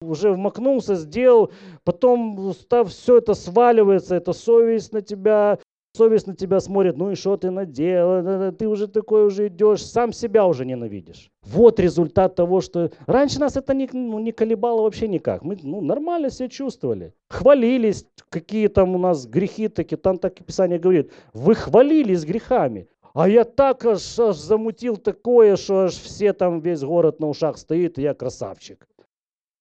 Уже 0.01 0.31
вмакнулся, 0.31 0.95
сделал, 0.95 1.51
потом 1.83 2.53
став, 2.53 2.89
все 2.89 3.17
это 3.17 3.33
сваливается, 3.33 4.15
это 4.15 4.33
совесть 4.33 4.93
на 4.93 5.01
тебя, 5.01 5.59
совесть 5.99 6.27
на 6.27 6.35
тебя 6.35 6.61
смотрит, 6.61 6.95
ну 6.95 7.11
и 7.11 7.15
что 7.15 7.35
ты 7.35 7.51
наделал, 7.51 8.53
ты 8.53 8.67
уже 8.69 8.87
такой 8.87 9.25
уже 9.25 9.47
идешь, 9.47 9.85
сам 9.85 10.13
себя 10.13 10.45
уже 10.45 10.65
ненавидишь. 10.65 11.29
Вот 11.43 11.77
результат 11.79 12.35
того, 12.35 12.61
что 12.61 12.91
раньше 13.05 13.39
нас 13.39 13.57
это 13.57 13.73
не, 13.73 13.89
ну, 13.91 14.19
не 14.19 14.31
колебало 14.31 14.83
вообще 14.83 15.09
никак. 15.09 15.43
Мы 15.43 15.57
ну, 15.61 15.81
нормально 15.81 16.29
себя 16.29 16.47
чувствовали. 16.47 17.13
Хвалились, 17.29 18.05
какие 18.29 18.69
там 18.69 18.95
у 18.95 18.97
нас 18.97 19.27
грехи 19.27 19.67
такие, 19.67 19.97
там 19.97 20.17
так 20.17 20.39
и 20.39 20.43
Писание 20.43 20.79
говорит, 20.79 21.11
вы 21.33 21.53
хвалились 21.53 22.23
грехами. 22.23 22.87
А 23.13 23.27
я 23.27 23.43
так 23.43 23.85
аж, 23.85 24.19
аж 24.19 24.37
замутил 24.37 24.95
такое, 24.95 25.57
что 25.57 25.79
аж 25.85 25.93
все 25.95 26.31
там, 26.31 26.61
весь 26.61 26.81
город 26.81 27.19
на 27.19 27.27
ушах 27.27 27.57
стоит, 27.57 27.99
и 27.99 28.03
я 28.03 28.13
красавчик. 28.13 28.87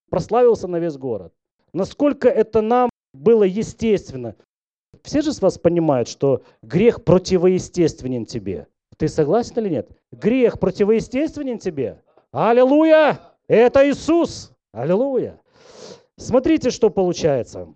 Прославился 0.09 0.69
на 0.69 0.79
весь 0.79 0.97
город. 0.97 1.33
Насколько 1.73 2.29
это 2.29 2.61
нам 2.61 2.91
было 3.13 3.43
естественно. 3.43 4.37
Все 5.03 5.23
же 5.23 5.33
с 5.33 5.41
вас 5.41 5.59
понимают, 5.59 6.09
что 6.09 6.43
грех 6.63 7.05
противоестественен 7.05 8.27
тебе. 8.27 8.67
Ты 8.97 9.09
согласен 9.09 9.55
или 9.59 9.69
нет? 9.69 9.91
Грех 10.13 10.59
противоестественен 10.59 11.59
тебе? 11.59 12.03
Аллилуйя! 12.33 13.21
Это 13.47 13.89
Иисус! 13.89 14.53
Аллилуйя! 14.73 15.41
Смотрите, 16.17 16.71
что 16.71 16.91
получается. 16.91 17.69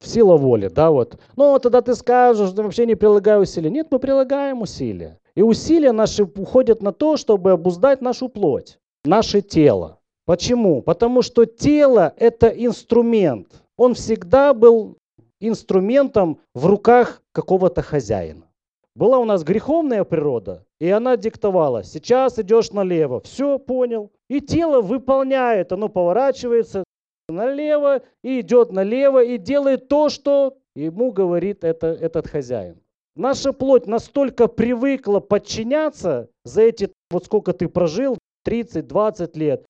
Сила 0.00 0.36
воли, 0.36 0.68
да, 0.68 0.90
вот. 0.90 1.18
Ну, 1.36 1.58
тогда 1.58 1.80
ты 1.80 1.94
скажешь, 1.94 2.50
что 2.50 2.62
вообще 2.62 2.86
не 2.86 2.94
прилагаю 2.94 3.40
усилия. 3.40 3.70
Нет, 3.70 3.88
мы 3.90 3.98
прилагаем 3.98 4.62
усилия. 4.62 5.18
И 5.34 5.42
усилия 5.42 5.92
наши 5.92 6.22
уходят 6.24 6.82
на 6.82 6.92
то, 6.92 7.16
чтобы 7.16 7.52
обуздать 7.52 8.00
нашу 8.00 8.28
плоть, 8.28 8.78
наше 9.04 9.40
тело. 9.40 9.98
Почему? 10.26 10.82
Потому 10.82 11.22
что 11.22 11.46
тело– 11.46 12.12
это 12.16 12.48
инструмент. 12.48 13.48
Он 13.76 13.94
всегда 13.94 14.52
был 14.52 14.98
инструментом 15.40 16.40
в 16.54 16.66
руках 16.66 17.22
какого-то 17.32 17.82
хозяина. 17.82 18.48
Была 18.94 19.18
у 19.18 19.24
нас 19.24 19.44
греховная 19.44 20.02
природа, 20.04 20.66
и 20.80 20.88
она 20.88 21.16
диктовала, 21.16 21.84
сейчас 21.84 22.38
идешь 22.38 22.72
налево, 22.72 23.20
все, 23.20 23.58
понял. 23.58 24.10
И 24.28 24.40
тело 24.40 24.80
выполняет, 24.80 25.72
оно 25.72 25.88
поворачивается 25.88 26.82
налево 27.28 28.02
и 28.22 28.40
идет 28.40 28.72
налево 28.72 29.22
и 29.22 29.38
делает 29.38 29.88
то, 29.88 30.08
что 30.08 30.58
ему 30.74 31.12
говорит 31.12 31.62
это, 31.62 31.86
этот 31.88 32.26
хозяин. 32.26 32.80
Наша 33.14 33.52
плоть 33.52 33.86
настолько 33.86 34.48
привыкла 34.48 35.20
подчиняться 35.20 36.28
за 36.44 36.62
эти, 36.62 36.92
вот 37.10 37.24
сколько 37.26 37.52
ты 37.52 37.68
прожил, 37.68 38.18
30-20 38.46 39.38
лет, 39.38 39.66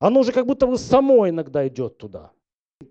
оно 0.00 0.20
уже 0.20 0.32
как 0.32 0.46
будто 0.46 0.66
бы 0.66 0.78
само 0.78 1.28
иногда 1.28 1.66
идет 1.66 1.98
туда. 1.98 2.30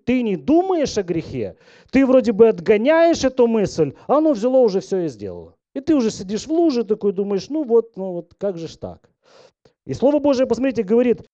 Ты 0.08 0.22
не 0.22 0.36
думаешь 0.36 0.96
о 0.96 1.02
грехе, 1.02 1.58
ты 1.90 2.06
вроде 2.06 2.32
бы 2.32 2.48
отгоняешь 2.48 3.24
эту 3.24 3.46
мысль, 3.46 3.92
а 4.06 4.16
оно 4.16 4.32
взяло 4.32 4.56
уже 4.56 4.80
все 4.80 5.00
и 5.00 5.08
сделало. 5.08 5.54
И 5.74 5.80
ты 5.82 5.94
уже 5.94 6.10
сидишь 6.10 6.46
в 6.46 6.50
луже 6.50 6.84
такой, 6.84 7.12
думаешь, 7.12 7.50
ну 7.50 7.62
вот, 7.62 7.94
ну 7.98 8.12
вот, 8.12 8.32
как 8.38 8.56
же 8.56 8.68
ж 8.68 8.78
так? 8.78 9.10
И 9.84 9.92
Слово 9.92 10.18
Божие, 10.18 10.46
посмотрите, 10.46 10.82
говорит, 10.82 11.28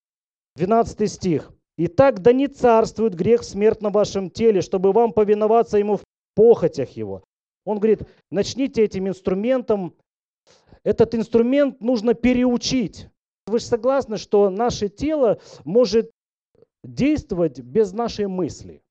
12 0.56 1.08
стих. 1.08 1.52
«Итак, 1.78 2.20
да 2.20 2.32
не 2.32 2.48
царствует 2.48 3.14
грех 3.14 3.44
смерть 3.44 3.80
на 3.80 3.90
вашем 3.90 4.28
теле, 4.28 4.60
чтобы 4.60 4.90
вам 4.90 5.12
повиноваться 5.12 5.78
ему 5.78 5.98
в 5.98 6.02
похотях 6.34 6.90
его». 6.96 7.22
Он 7.64 7.78
говорит, 7.78 8.00
начните 8.32 8.82
этим 8.82 9.06
инструментом. 9.06 9.94
Этот 10.82 11.14
инструмент 11.14 11.80
нужно 11.80 12.14
переучить. 12.14 13.06
Вы 13.46 13.60
же 13.60 13.66
согласны, 13.66 14.16
что 14.16 14.50
наше 14.50 14.88
тело 14.88 15.38
может 15.64 16.10
действовать 16.84 17.60
без 17.60 17.92
нашей 17.92 18.26
мысли. 18.26 18.82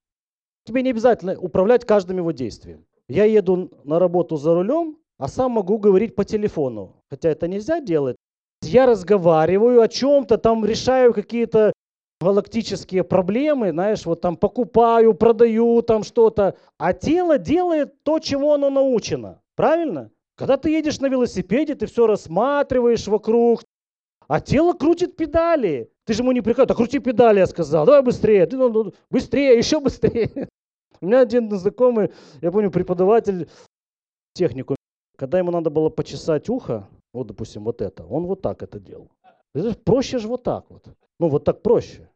Тебе 0.66 0.82
не 0.82 0.90
обязательно 0.90 1.40
управлять 1.40 1.86
каждым 1.86 2.18
его 2.18 2.32
действием. 2.32 2.86
я 3.08 3.26
еду 3.26 3.72
на 3.84 4.00
работу 4.00 4.38
за 4.38 4.54
рулем, 4.54 4.98
а 5.18 5.28
сам 5.28 5.52
могу 5.52 5.78
говорить 5.78 6.16
по 6.16 6.26
телефону. 6.26 6.96
Хотя 7.10 7.30
это 7.30 7.48
нельзя 7.48 7.80
делать. 7.80 8.16
Я 8.64 8.86
разговариваю 8.86 9.82
о 9.82 9.88
чем-то, 9.88 10.38
там 10.38 10.66
решаю 10.66 11.14
какие-то 11.14 11.74
галактические 12.22 13.04
проблемы, 13.04 13.72
знаешь, 13.72 14.06
вот 14.06 14.22
там 14.22 14.38
покупаю, 14.38 15.14
продаю 15.14 15.82
там 15.82 16.04
что-то, 16.04 16.56
а 16.78 16.94
тело 16.94 17.38
делает 17.38 18.02
то, 18.04 18.20
чему 18.20 18.54
оно 18.54 18.70
научено. 18.70 19.42
Правильно? 19.56 20.10
Когда 20.36 20.58
ты 20.58 20.72
едешь 20.72 21.00
на 21.00 21.08
велосипеде, 21.08 21.76
ты 21.76 21.86
все 21.86 22.08
рассматриваешь 22.08 23.08
вокруг, 23.08 23.64
а 24.34 24.40
тело 24.40 24.74
крутит 24.74 25.16
педали. 25.16 25.92
Ты 26.06 26.14
же 26.14 26.24
ему 26.24 26.32
не 26.32 26.42
приказываешь, 26.42 26.70
да 26.70 26.74
крути 26.74 26.98
педали, 26.98 27.38
я 27.38 27.46
сказал, 27.46 27.86
давай 27.86 28.02
быстрее, 28.02 28.48
ты, 28.48 28.58
ну, 28.58 28.68
ну, 28.68 28.92
быстрее, 29.12 29.56
еще 29.56 29.80
быстрее. 29.80 30.50
У 31.02 31.06
меня 31.06 31.20
один 31.20 31.52
знакомый, 31.52 32.12
я 32.42 32.52
помню, 32.52 32.72
преподаватель 32.72 33.48
технику, 34.34 34.76
когда 35.18 35.38
ему 35.38 35.52
надо 35.52 35.70
было 35.70 35.90
почесать 35.90 36.50
ухо, 36.50 36.90
вот, 37.14 37.28
допустим, 37.28 37.64
вот 37.64 37.80
это, 37.80 38.06
он 38.06 38.26
вот 38.26 38.42
так 38.42 38.64
это 38.64 38.80
делал. 38.80 39.08
Это 39.54 39.78
проще 39.78 40.18
же 40.18 40.28
вот 40.28 40.42
так 40.42 40.66
вот. 40.70 40.84
Ну, 41.20 41.28
вот 41.28 41.44
так 41.44 41.62
проще. 41.62 42.10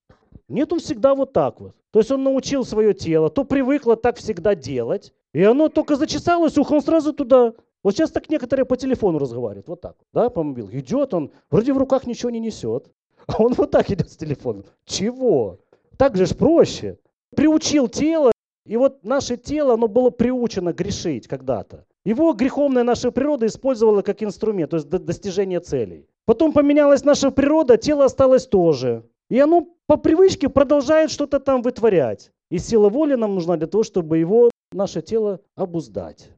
Нет, 0.49 0.73
он 0.73 0.79
всегда 0.79 1.13
вот 1.13 1.33
так 1.33 1.61
вот. 1.61 1.75
То 1.91 1.99
есть 1.99 2.09
он 2.09 2.23
научил 2.23 2.65
свое 2.65 2.95
тело, 2.95 3.29
то 3.29 3.43
привыкло 3.43 3.95
так 3.95 4.17
всегда 4.17 4.55
делать, 4.55 5.13
и 5.35 5.43
оно 5.43 5.69
только 5.69 5.95
зачесалось 5.95 6.57
ухо, 6.57 6.73
он 6.73 6.81
сразу 6.81 7.13
туда. 7.13 7.53
Вот 7.83 7.95
сейчас 7.95 8.11
так 8.11 8.29
некоторые 8.29 8.65
по 8.65 8.75
телефону 8.75 9.19
разговаривают, 9.19 9.67
вот 9.67 9.81
так, 9.81 9.95
да, 10.13 10.29
по 10.29 10.43
мобилу. 10.43 10.69
Идет 10.71 11.13
он, 11.13 11.31
вроде 11.49 11.73
в 11.73 11.77
руках 11.77 12.07
ничего 12.07 12.29
не 12.29 12.39
несет, 12.39 12.91
а 13.27 13.41
он 13.41 13.53
вот 13.53 13.71
так 13.71 13.89
идет 13.91 14.11
с 14.11 14.17
телефоном. 14.17 14.65
Чего? 14.85 15.59
Так 15.97 16.15
же 16.15 16.25
ж 16.25 16.35
проще. 16.35 16.97
Приучил 17.35 17.87
тело, 17.87 18.31
и 18.65 18.75
вот 18.77 19.03
наше 19.03 19.37
тело, 19.37 19.75
оно 19.75 19.87
было 19.87 20.09
приучено 20.09 20.73
грешить 20.73 21.27
когда-то. 21.27 21.85
Его 22.03 22.33
греховная 22.33 22.83
наша 22.83 23.11
природа 23.11 23.45
использовала 23.45 24.01
как 24.01 24.23
инструмент, 24.23 24.71
то 24.71 24.77
есть 24.77 24.89
достижение 24.89 25.59
целей. 25.59 26.07
Потом 26.25 26.51
поменялась 26.51 27.05
наша 27.05 27.31
природа, 27.31 27.77
тело 27.77 28.05
осталось 28.05 28.47
тоже. 28.47 29.03
И 29.29 29.39
оно 29.39 29.67
по 29.87 29.97
привычке 29.97 30.49
продолжает 30.49 31.11
что-то 31.11 31.39
там 31.39 31.61
вытворять. 31.61 32.31
И 32.49 32.59
сила 32.59 32.89
воли 32.89 33.15
нам 33.15 33.35
нужна 33.35 33.57
для 33.57 33.67
того, 33.67 33.83
чтобы 33.83 34.17
его, 34.17 34.49
наше 34.71 35.01
тело, 35.01 35.39
обуздать. 35.55 36.29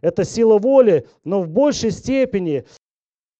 Это 0.00 0.24
сила 0.24 0.58
воли, 0.58 1.06
но 1.24 1.42
в 1.42 1.48
большей 1.48 1.90
степени 1.90 2.64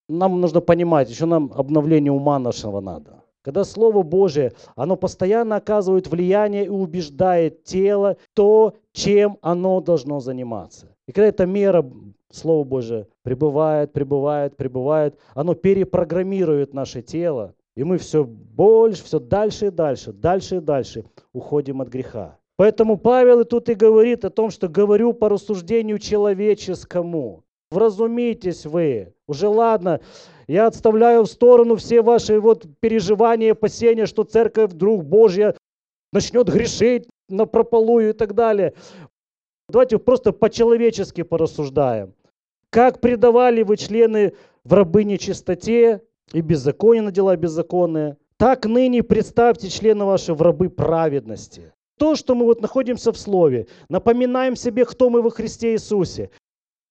нам 0.08 0.40
нужно 0.40 0.60
понимать, 0.60 1.10
еще 1.10 1.26
нам 1.26 1.52
обновление 1.54 2.12
ума 2.12 2.38
нашего 2.38 2.80
надо. 2.80 3.22
Когда 3.42 3.62
Слово 3.62 4.02
Божие, 4.02 4.54
оно 4.74 4.96
постоянно 4.96 5.56
оказывает 5.56 6.08
влияние 6.08 6.64
и 6.64 6.68
убеждает 6.68 7.62
тело 7.62 8.16
то, 8.34 8.74
чем 8.92 9.38
оно 9.40 9.80
должно 9.80 10.18
заниматься. 10.18 10.96
И 11.06 11.12
когда 11.12 11.28
эта 11.28 11.46
мера, 11.46 11.88
Слово 12.32 12.64
Божие, 12.64 13.06
пребывает, 13.22 13.92
пребывает, 13.92 14.56
пребывает, 14.56 15.16
оно 15.34 15.54
перепрограммирует 15.54 16.74
наше 16.74 17.02
тело, 17.02 17.54
и 17.76 17.84
мы 17.84 17.98
все 17.98 18.24
больше, 18.24 19.04
все 19.04 19.20
дальше 19.20 19.66
и 19.66 19.70
дальше, 19.70 20.12
дальше 20.12 20.56
и 20.56 20.60
дальше 20.60 21.04
уходим 21.32 21.80
от 21.80 21.88
греха. 21.88 22.38
Поэтому 22.56 22.96
Павел 22.96 23.40
и 23.40 23.44
тут 23.44 23.68
и 23.68 23.74
говорит 23.74 24.24
о 24.24 24.30
том, 24.30 24.50
что 24.50 24.68
говорю 24.68 25.12
по 25.12 25.28
рассуждению 25.28 25.98
человеческому. 25.98 27.44
Вразумитесь 27.70 28.64
вы. 28.64 29.12
Уже 29.26 29.48
ладно, 29.48 30.00
я 30.46 30.66
отставляю 30.66 31.24
в 31.24 31.30
сторону 31.30 31.76
все 31.76 32.00
ваши 32.00 32.40
вот 32.40 32.66
переживания, 32.80 33.52
опасения, 33.52 34.06
что 34.06 34.22
церковь 34.22 34.70
вдруг 34.70 35.04
Божья 35.04 35.56
начнет 36.12 36.48
грешить 36.48 37.08
на 37.28 37.44
прополую 37.44 38.10
и 38.10 38.12
так 38.12 38.34
далее. 38.34 38.72
Давайте 39.68 39.98
просто 39.98 40.32
по-человечески 40.32 41.22
порассуждаем. 41.22 42.14
Как 42.70 43.00
предавали 43.00 43.62
вы 43.62 43.76
члены 43.76 44.34
в 44.64 44.72
рабы 44.72 45.04
нечистоте 45.04 46.02
и 46.32 46.40
беззаконие 46.40 47.02
на 47.02 47.10
дела 47.10 47.36
беззаконные, 47.36 48.16
так 48.36 48.64
ныне 48.66 49.02
представьте 49.02 49.68
члены 49.68 50.04
ваши 50.04 50.34
в 50.34 50.42
рабы 50.42 50.70
праведности. 50.70 51.72
То, 51.98 52.14
что 52.14 52.34
мы 52.34 52.44
вот 52.44 52.60
находимся 52.60 53.12
в 53.12 53.18
Слове, 53.18 53.66
напоминаем 53.88 54.56
себе, 54.56 54.84
кто 54.84 55.08
мы 55.08 55.22
во 55.22 55.30
Христе 55.30 55.72
Иисусе. 55.72 56.30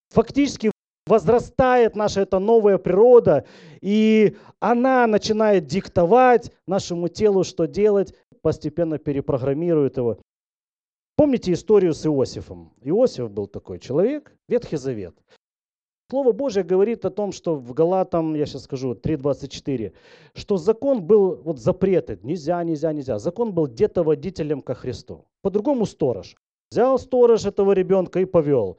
Фактически 0.10 0.72
возрастает 1.08 1.96
наша 1.96 2.22
эта 2.22 2.40
новая 2.40 2.78
природа, 2.78 3.46
и 3.82 4.36
она 4.60 5.06
начинает 5.06 5.68
диктовать 5.68 6.52
нашему 6.66 7.08
телу, 7.08 7.44
что 7.44 7.68
делать, 7.68 8.16
постепенно 8.42 8.98
перепрограммирует 8.98 9.98
его. 9.98 10.20
Помните 11.16 11.54
историю 11.54 11.94
с 11.94 12.06
Иосифом? 12.06 12.74
Иосиф 12.82 13.30
был 13.30 13.48
такой 13.48 13.80
человек, 13.80 14.36
Ветхий 14.48 14.78
Завет. 14.78 15.16
Слово 16.12 16.34
Божье 16.34 16.62
говорит 16.62 17.04
о 17.06 17.10
том, 17.10 17.32
что 17.32 17.56
в 17.56 17.74
Галатам, 17.74 18.36
я 18.36 18.46
сейчас 18.46 18.64
скажу, 18.64 18.94
3.24, 18.94 19.92
что 20.36 20.58
закон 20.58 21.02
был, 21.02 21.42
вот 21.44 21.60
запреты, 21.60 22.20
нельзя, 22.22 22.64
нельзя, 22.64 22.94
нельзя. 22.94 23.18
Закон 23.18 23.54
был 23.54 23.66
где-то 23.66 24.04
водителем 24.04 24.62
ко 24.62 24.76
Христу. 24.76 25.26
По-другому 25.42 25.88
сторож. 25.88 26.36
Взял 26.72 27.00
сторож 27.00 27.46
этого 27.46 27.72
ребенка 27.72 28.20
и 28.20 28.26
повел. 28.26 28.78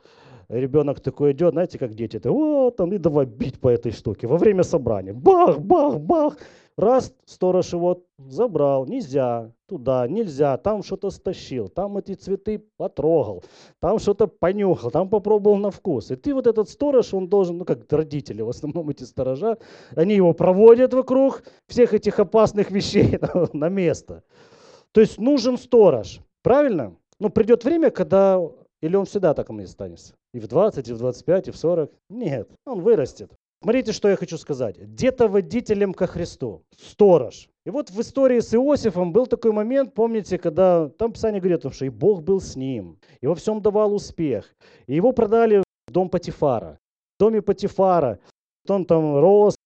Ребенок 0.49 1.01
такой 1.01 1.33
идет, 1.33 1.55
знаете, 1.55 1.79
как 1.79 1.95
дети, 1.95 2.21
о, 2.25 2.71
там, 2.71 2.93
и 2.93 2.99
давай 2.99 3.27
бить 3.27 3.59
по 3.59 3.69
этой 3.69 3.91
штуке 3.91 4.29
во 4.29 4.37
время 4.37 4.63
собрания. 4.63 5.13
Бах, 5.13 5.59
бах, 5.59 5.99
бах. 5.99 6.37
Раз 6.77 7.15
сторож 7.25 7.73
его 7.73 8.03
забрал, 8.19 8.85
нельзя, 8.85 9.51
туда, 9.67 10.07
нельзя, 10.07 10.59
там 10.59 10.83
что-то 10.83 11.09
стащил, 11.09 11.69
там 11.69 11.97
эти 11.97 12.13
цветы 12.13 12.63
потрогал, 12.77 13.43
там 13.81 13.99
что-то 13.99 14.27
понюхал, 14.27 14.91
там 14.91 15.09
попробовал 15.09 15.57
на 15.57 15.71
вкус. 15.71 16.11
И 16.11 16.17
ты 16.17 16.35
вот 16.35 16.47
этот 16.47 16.69
сторож, 16.69 17.15
он 17.15 17.29
должен, 17.29 17.57
ну 17.57 17.65
как 17.65 17.91
родители, 17.91 18.43
в 18.43 18.51
основном 18.51 18.91
эти 18.91 19.05
сторожа, 19.05 19.57
они 19.95 20.15
его 20.15 20.35
проводят 20.35 20.93
вокруг 20.93 21.45
всех 21.67 21.95
этих 21.95 22.19
опасных 22.19 22.71
вещей 22.71 23.19
на 23.55 23.71
место. 23.71 24.23
То 24.93 25.01
есть 25.01 25.19
нужен 25.19 25.57
сторож, 25.57 26.21
правильно? 26.43 26.95
Но 27.19 27.31
придет 27.31 27.65
время, 27.65 27.91
когда 27.91 28.39
или 28.83 28.95
он 28.97 29.07
всегда 29.07 29.33
таком 29.33 29.61
и 29.61 29.65
останется? 29.65 30.15
И 30.35 30.41
в 30.41 30.47
20, 30.47 30.89
и 30.89 30.93
в 30.93 30.99
25, 30.99 31.49
и 31.49 31.51
в 31.51 31.57
40? 31.57 31.91
Нет, 32.11 32.51
он 32.67 32.83
вырастет. 32.83 33.33
Смотрите, 33.67 33.91
что 33.91 34.09
я 34.09 34.15
хочу 34.15 34.39
сказать. 34.39 34.79
Где-то 34.79 35.27
водителем 35.27 35.93
ко 35.93 36.07
Христу. 36.07 36.63
Сторож. 36.77 37.49
И 37.65 37.71
вот 37.71 37.91
в 37.91 38.01
истории 38.01 38.39
с 38.39 38.55
Иосифом 38.55 39.13
был 39.13 39.27
такой 39.27 39.51
момент, 39.51 39.93
помните, 39.93 40.39
когда 40.39 40.89
там 40.89 41.11
Писание 41.11 41.41
говорит, 41.41 41.75
что 41.75 41.85
и 41.85 41.89
Бог 41.89 42.23
был 42.23 42.41
с 42.41 42.55
ним, 42.55 42.97
и 43.21 43.27
во 43.27 43.35
всем 43.35 43.61
давал 43.61 43.93
успех. 43.93 44.55
И 44.87 44.95
его 44.95 45.11
продали 45.11 45.65
в 45.89 45.93
дом 45.93 46.09
Патифара. 46.09 46.79
В 47.17 47.25
доме 47.25 47.43
Патифара 47.43 48.21
он 48.69 48.85
там 48.85 49.19
рос, 49.19 49.57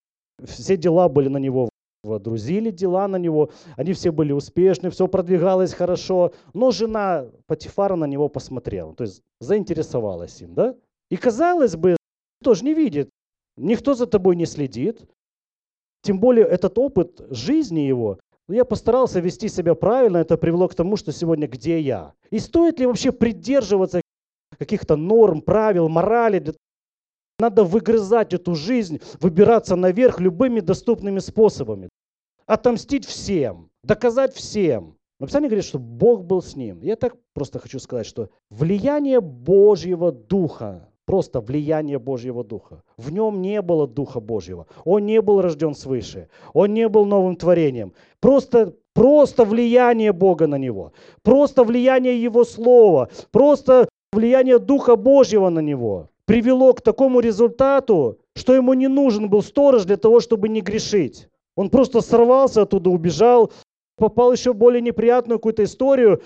все 0.44 0.78
дела 0.78 1.10
были 1.10 1.28
на 1.28 1.36
него 1.36 1.68
водрузили 2.02 2.70
дела 2.70 3.06
на 3.06 3.16
него, 3.16 3.50
они 3.76 3.92
все 3.92 4.10
были 4.10 4.32
успешны, 4.32 4.88
все 4.88 5.08
продвигалось 5.08 5.74
хорошо, 5.74 6.32
но 6.54 6.70
жена 6.70 7.26
Патифара 7.46 7.96
на 7.96 8.06
него 8.06 8.30
посмотрела, 8.30 8.94
то 8.94 9.04
есть 9.04 9.20
заинтересовалась 9.40 10.40
им, 10.40 10.54
да? 10.54 10.74
И 11.10 11.18
казалось 11.18 11.76
бы, 11.76 11.98
тоже 12.42 12.64
не 12.64 12.72
видит, 12.72 13.10
Никто 13.60 13.94
за 13.94 14.06
тобой 14.06 14.36
не 14.36 14.46
следит. 14.46 15.02
Тем 16.02 16.18
более 16.18 16.46
этот 16.46 16.78
опыт 16.78 17.20
жизни 17.30 17.80
его, 17.80 18.18
ну, 18.48 18.54
я 18.54 18.64
постарался 18.64 19.20
вести 19.20 19.48
себя 19.48 19.74
правильно, 19.74 20.16
это 20.16 20.38
привело 20.38 20.66
к 20.66 20.74
тому, 20.74 20.96
что 20.96 21.12
сегодня 21.12 21.46
где 21.46 21.78
я. 21.78 22.14
И 22.30 22.38
стоит 22.38 22.80
ли 22.80 22.86
вообще 22.86 23.12
придерживаться 23.12 24.00
каких-то 24.58 24.96
норм, 24.96 25.42
правил, 25.42 25.88
морали? 25.88 26.54
Надо 27.38 27.64
выгрызать 27.64 28.32
эту 28.32 28.54
жизнь, 28.54 29.00
выбираться 29.20 29.76
наверх 29.76 30.20
любыми 30.20 30.60
доступными 30.60 31.18
способами. 31.18 31.90
Отомстить 32.46 33.04
всем, 33.04 33.70
доказать 33.84 34.34
всем. 34.34 34.96
Но 35.18 35.26
Писание 35.26 35.50
говорит, 35.50 35.66
что 35.66 35.78
Бог 35.78 36.24
был 36.24 36.40
с 36.40 36.56
ним. 36.56 36.80
Я 36.82 36.96
так 36.96 37.14
просто 37.34 37.58
хочу 37.58 37.78
сказать, 37.78 38.06
что 38.06 38.30
влияние 38.48 39.20
Божьего 39.20 40.12
Духа 40.12 40.89
просто 41.06 41.40
влияние 41.40 41.98
Божьего 41.98 42.44
Духа. 42.44 42.82
В 42.96 43.12
нем 43.12 43.42
не 43.42 43.62
было 43.62 43.86
Духа 43.86 44.20
Божьего. 44.20 44.66
Он 44.84 45.06
не 45.06 45.20
был 45.20 45.40
рожден 45.40 45.74
свыше. 45.74 46.28
Он 46.52 46.72
не 46.74 46.88
был 46.88 47.04
новым 47.06 47.36
творением. 47.36 47.92
Просто, 48.20 48.74
просто 48.94 49.44
влияние 49.44 50.12
Бога 50.12 50.46
на 50.46 50.56
него. 50.56 50.92
Просто 51.22 51.64
влияние 51.64 52.22
Его 52.22 52.44
Слова. 52.44 53.08
Просто 53.30 53.88
влияние 54.12 54.58
Духа 54.58 54.96
Божьего 54.96 55.48
на 55.48 55.60
него 55.60 56.08
привело 56.30 56.72
к 56.74 56.80
такому 56.80 57.18
результату, 57.18 58.18
что 58.36 58.54
ему 58.54 58.74
не 58.74 58.86
нужен 58.86 59.28
был 59.28 59.42
сторож 59.42 59.84
для 59.84 59.96
того, 59.96 60.20
чтобы 60.20 60.48
не 60.48 60.60
грешить. 60.60 61.28
Он 61.56 61.70
просто 61.70 62.00
сорвался 62.00 62.62
оттуда, 62.62 62.88
убежал, 62.88 63.50
попал 63.96 64.32
еще 64.32 64.52
в 64.52 64.56
более 64.56 64.80
неприятную 64.80 65.40
какую-то 65.40 65.64
историю, 65.64 66.22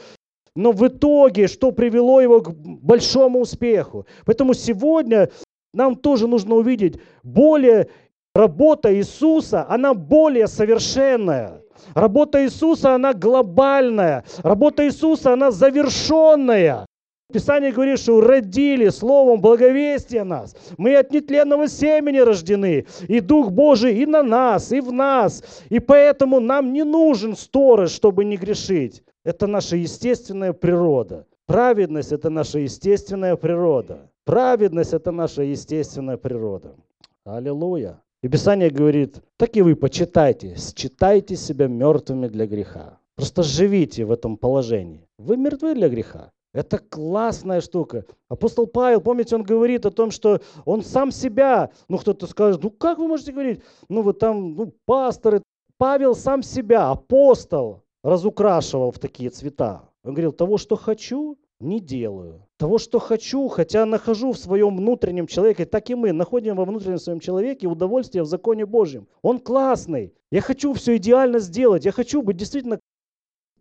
но 0.55 0.73
в 0.73 0.87
итоге, 0.87 1.49
что 1.49 1.73
привело 1.73 2.21
его 2.21 2.41
к 2.41 2.53
большому 2.55 3.41
успеху. 3.41 4.07
Поэтому 4.25 4.55
сегодня 4.55 5.31
нам 5.73 5.97
тоже 5.97 6.29
нужно 6.29 6.55
увидеть 6.55 7.01
более 7.23 7.89
работа 8.35 8.95
Иисуса, 8.95 9.67
она 9.69 9.95
более 9.95 10.47
совершенная. 10.47 11.63
Работа 11.95 12.45
Иисуса, 12.45 12.95
она 12.95 13.13
глобальная. 13.13 14.25
Работа 14.43 14.87
Иисуса, 14.87 15.33
она 15.33 15.51
завершенная. 15.51 16.87
Писание 17.33 17.73
говорит, 17.73 17.99
что 17.99 18.21
родили 18.21 18.91
словом 18.91 19.41
благовестия 19.41 20.25
нас. 20.25 20.55
Мы 20.79 20.95
от 20.95 21.11
нетленного 21.11 21.69
семени 21.69 22.19
рождены. 22.19 22.87
И 23.09 23.21
Дух 23.21 23.51
Божий 23.51 23.99
и 23.99 24.07
на 24.07 24.23
нас, 24.23 24.71
и 24.73 24.81
в 24.81 24.93
нас. 24.93 25.43
И 25.69 25.81
поэтому 25.81 26.39
нам 26.39 26.73
не 26.73 26.85
нужен 26.85 27.37
сторож, 27.37 27.91
чтобы 27.91 28.25
не 28.25 28.37
грешить. 28.37 29.03
Это 29.25 29.47
наша 29.47 29.77
естественная 29.77 30.53
природа. 30.53 31.27
Праведность– 31.47 32.13
это 32.13 32.29
наша 32.29 32.59
естественная 32.59 33.37
природа. 33.37 34.11
Праведность– 34.25 34.93
это 34.93 35.13
наша 35.13 35.43
естественная 35.43 36.19
природа. 36.19 36.75
Аллилуйя. 37.25 38.03
И 38.23 38.29
Писание 38.29 38.69
говорит, 38.69 39.23
так 39.39 39.57
и 39.57 39.63
вы 39.63 39.77
почитайте, 39.77 40.57
считайте 40.57 41.37
себя 41.37 41.69
мертвыми 41.69 42.27
для 42.29 42.47
греха. 42.47 42.99
Просто 43.17 43.43
живите 43.43 44.05
в 44.05 44.13
этом 44.13 44.37
положении. 44.37 45.07
Вы 45.19 45.37
мертвы 45.37 45.75
для 45.75 45.89
греха. 45.89 46.31
Это 46.53 46.79
классная 46.79 47.61
штука. 47.61 48.05
Апостол 48.29 48.67
Павел, 48.67 49.01
помните, 49.01 49.37
он 49.37 49.43
говорит 49.43 49.87
о 49.87 49.91
том, 49.91 50.11
что 50.11 50.41
он 50.65 50.83
сам 50.83 51.11
себя, 51.11 51.71
ну 51.89 51.99
кто-то 51.99 52.27
скажет, 52.27 52.63
ну 52.63 52.71
как 52.71 52.99
вы 52.99 53.09
можете 53.09 53.33
говорить, 53.33 53.63
ну 53.89 54.03
вы 54.03 54.13
там, 54.13 54.55
ну 54.55 54.73
пасторы. 54.85 55.43
Павел 55.79 56.15
сам 56.15 56.43
себя, 56.43 56.91
апостол, 56.91 57.84
разукрашивал 58.05 58.93
в 58.93 58.99
такие 59.01 59.31
цвета. 59.31 59.89
Он 60.05 60.13
говорил, 60.13 60.33
того, 60.33 60.59
что 60.59 60.77
хочу, 60.77 61.39
не 61.59 61.81
делаю. 61.81 62.47
Того, 62.59 62.79
что 62.79 62.99
хочу, 62.99 63.49
хотя 63.49 63.87
нахожу 63.87 64.33
в 64.33 64.39
своем 64.39 64.77
внутреннем 64.77 65.27
человеке, 65.27 65.65
так 65.65 65.89
и 65.89 65.95
мы 65.95 66.13
находим 66.13 66.55
во 66.55 66.67
внутреннем 66.67 66.99
своем 66.99 67.19
человеке 67.19 67.67
удовольствие 67.67 68.23
в 68.23 68.27
законе 68.27 68.67
Божьем. 68.67 69.09
Он 69.23 69.41
классный. 69.41 70.13
Я 70.31 70.43
хочу 70.43 70.75
все 70.75 70.97
идеально 70.97 71.39
сделать. 71.39 71.87
Я 71.87 71.93
хочу 71.93 72.23
быть 72.23 72.37
действительно 72.37 72.79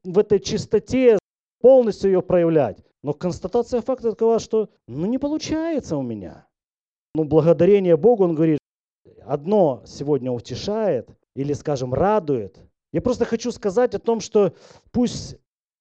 в 0.03 0.19
этой 0.19 0.39
чистоте, 0.39 1.17
полностью 1.61 2.11
ее 2.11 2.21
проявлять. 2.21 2.83
Но 3.01 3.13
констатация 3.13 3.81
факта 3.81 4.11
такова, 4.11 4.39
что 4.39 4.69
ну 4.87 5.05
не 5.05 5.17
получается 5.17 5.95
у 5.95 6.01
меня. 6.01 6.45
Ну, 7.15 7.23
благодарение 7.23 7.95
Богу, 7.95 8.25
он 8.25 8.35
говорит, 8.35 8.59
одно 9.23 9.83
сегодня 9.85 10.31
утешает 10.31 11.09
или, 11.35 11.53
скажем, 11.53 11.93
радует. 11.93 12.59
Я 12.93 13.01
просто 13.01 13.25
хочу 13.25 13.51
сказать 13.51 13.95
о 13.95 13.99
том, 13.99 14.21
что 14.21 14.53
пусть 14.91 15.37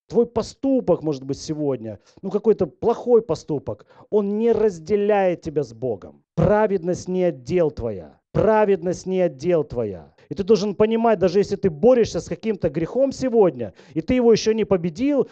твой 0.09 0.27
поступок, 0.27 1.03
может 1.03 1.23
быть, 1.23 1.39
сегодня, 1.39 2.01
ну 2.23 2.31
какой-то 2.31 2.67
плохой 2.67 3.23
поступок, 3.23 3.87
он 4.11 4.39
не 4.39 4.51
разделяет 4.53 5.43
тебя 5.43 5.63
с 5.63 5.73
Богом. 5.75 6.25
Праведность 6.35 7.09
не 7.09 7.25
отдел 7.25 7.71
твоя. 7.71 8.19
Праведность 8.33 9.07
не 9.07 9.21
отдел 9.21 9.63
твоя. 9.63 10.15
И 10.31 10.35
ты 10.35 10.43
должен 10.43 10.75
понимать, 10.75 11.19
даже 11.19 11.39
если 11.39 11.57
ты 11.57 11.69
борешься 11.69 12.21
с 12.21 12.29
каким-то 12.29 12.71
грехом 12.71 13.13
сегодня, 13.13 13.75
и 13.93 14.01
ты 14.01 14.15
его 14.15 14.33
еще 14.33 14.55
не 14.55 14.65
победил, 14.65 15.29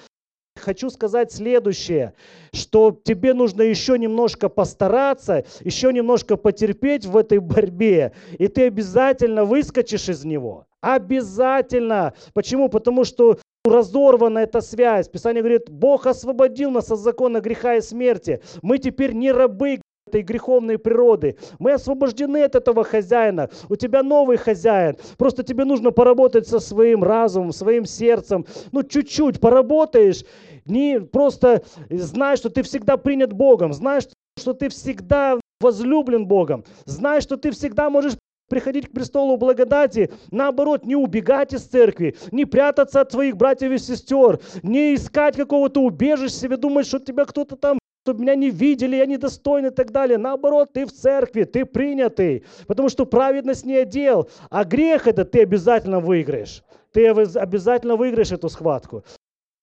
хочу 0.56 0.90
сказать 0.90 1.32
следующее, 1.32 2.12
что 2.52 2.98
тебе 3.02 3.32
нужно 3.32 3.62
еще 3.62 3.98
немножко 3.98 4.50
постараться, 4.50 5.46
еще 5.60 5.90
немножко 5.94 6.36
потерпеть 6.36 7.06
в 7.06 7.16
этой 7.16 7.38
борьбе, 7.38 8.12
и 8.38 8.48
ты 8.48 8.66
обязательно 8.66 9.46
выскочишь 9.46 10.10
из 10.10 10.26
него. 10.26 10.66
Обязательно. 10.80 12.14
Почему? 12.34 12.68
Потому 12.68 13.04
что 13.04 13.38
разорвана 13.64 14.40
эта 14.40 14.60
связь. 14.60 15.08
Писание 15.08 15.42
говорит, 15.42 15.68
Бог 15.68 16.06
освободил 16.06 16.70
нас 16.70 16.90
от 16.90 16.98
закона 16.98 17.40
греха 17.40 17.76
и 17.76 17.80
смерти. 17.80 18.40
Мы 18.62 18.78
теперь 18.78 19.12
не 19.12 19.32
рабы 19.32 19.80
этой 20.06 20.22
греховной 20.22 20.78
природы. 20.78 21.36
Мы 21.58 21.72
освобождены 21.72 22.42
от 22.42 22.54
этого 22.54 22.84
хозяина. 22.84 23.50
У 23.68 23.76
тебя 23.76 24.02
новый 24.02 24.38
хозяин. 24.38 24.96
Просто 25.18 25.42
тебе 25.42 25.64
нужно 25.64 25.90
поработать 25.90 26.48
со 26.48 26.58
своим 26.58 27.04
разумом, 27.04 27.52
своим 27.52 27.84
сердцем. 27.84 28.46
Ну, 28.72 28.82
чуть-чуть 28.82 29.40
поработаешь. 29.40 30.24
Не 30.64 31.00
просто 31.00 31.62
знай, 31.90 32.36
что 32.36 32.48
ты 32.50 32.62
всегда 32.62 32.96
принят 32.96 33.32
Богом. 33.32 33.72
Знай, 33.72 34.00
что 34.38 34.52
ты 34.54 34.68
всегда 34.68 35.38
возлюблен 35.60 36.26
Богом. 36.26 36.64
Знай, 36.86 37.20
что 37.20 37.36
ты 37.36 37.50
всегда 37.50 37.90
можешь 37.90 38.14
приходить 38.50 38.88
к 38.88 38.92
престолу 38.92 39.38
благодати, 39.38 40.10
наоборот, 40.30 40.84
не 40.84 40.96
убегать 40.96 41.54
из 41.54 41.62
церкви, 41.62 42.16
не 42.32 42.44
прятаться 42.44 43.00
от 43.00 43.12
своих 43.12 43.36
братьев 43.36 43.72
и 43.72 43.78
сестер, 43.78 44.40
не 44.62 44.94
искать 44.94 45.36
какого-то 45.36 45.80
убежища 45.80 46.34
себе, 46.34 46.56
думать, 46.58 46.86
что 46.86 46.98
тебя 46.98 47.24
кто-то 47.24 47.56
там 47.56 47.78
чтобы 48.02 48.22
меня 48.22 48.34
не 48.34 48.48
видели, 48.50 48.96
я 48.96 49.04
недостойный 49.04 49.68
и 49.68 49.72
так 49.72 49.92
далее. 49.92 50.16
Наоборот, 50.16 50.72
ты 50.72 50.86
в 50.86 50.92
церкви, 50.92 51.44
ты 51.44 51.66
принятый, 51.66 52.44
потому 52.66 52.88
что 52.88 53.04
праведность 53.04 53.66
не 53.66 53.76
отдел, 53.76 54.28
а 54.48 54.64
грех 54.64 55.06
это 55.06 55.26
ты 55.26 55.42
обязательно 55.42 56.00
выиграешь. 56.00 56.64
Ты 56.92 57.06
обязательно 57.06 57.96
выиграешь 57.96 58.32
эту 58.32 58.48
схватку. 58.48 59.04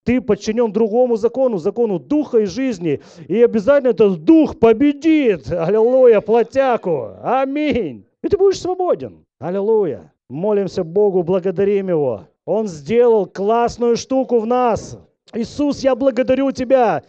Ты 0.06 0.22
подчинен 0.22 0.72
другому 0.72 1.18
закону, 1.18 1.58
закону 1.58 2.00
духа 2.00 2.38
и 2.38 2.46
жизни. 2.46 3.02
И 3.28 3.42
обязательно 3.42 3.90
этот 3.90 4.24
дух 4.24 4.58
победит. 4.58 5.52
Аллилуйя, 5.52 6.22
плотяку. 6.22 7.18
Аминь. 7.22 8.07
И 8.24 8.28
ты 8.28 8.38
будешь 8.38 8.60
свободен. 8.60 9.26
Аллилуйя. 9.40 10.14
Молимся 10.30 10.84
Богу, 10.84 11.24
благодарим 11.24 11.90
Его. 11.90 12.28
Он 12.46 12.68
сделал 12.68 13.26
классную 13.26 13.98
штуку 13.98 14.40
в 14.40 14.46
нас. 14.46 15.00
Иисус, 15.34 15.80
я 15.80 15.96
благодарю 15.96 16.52
Тебя 16.52 17.04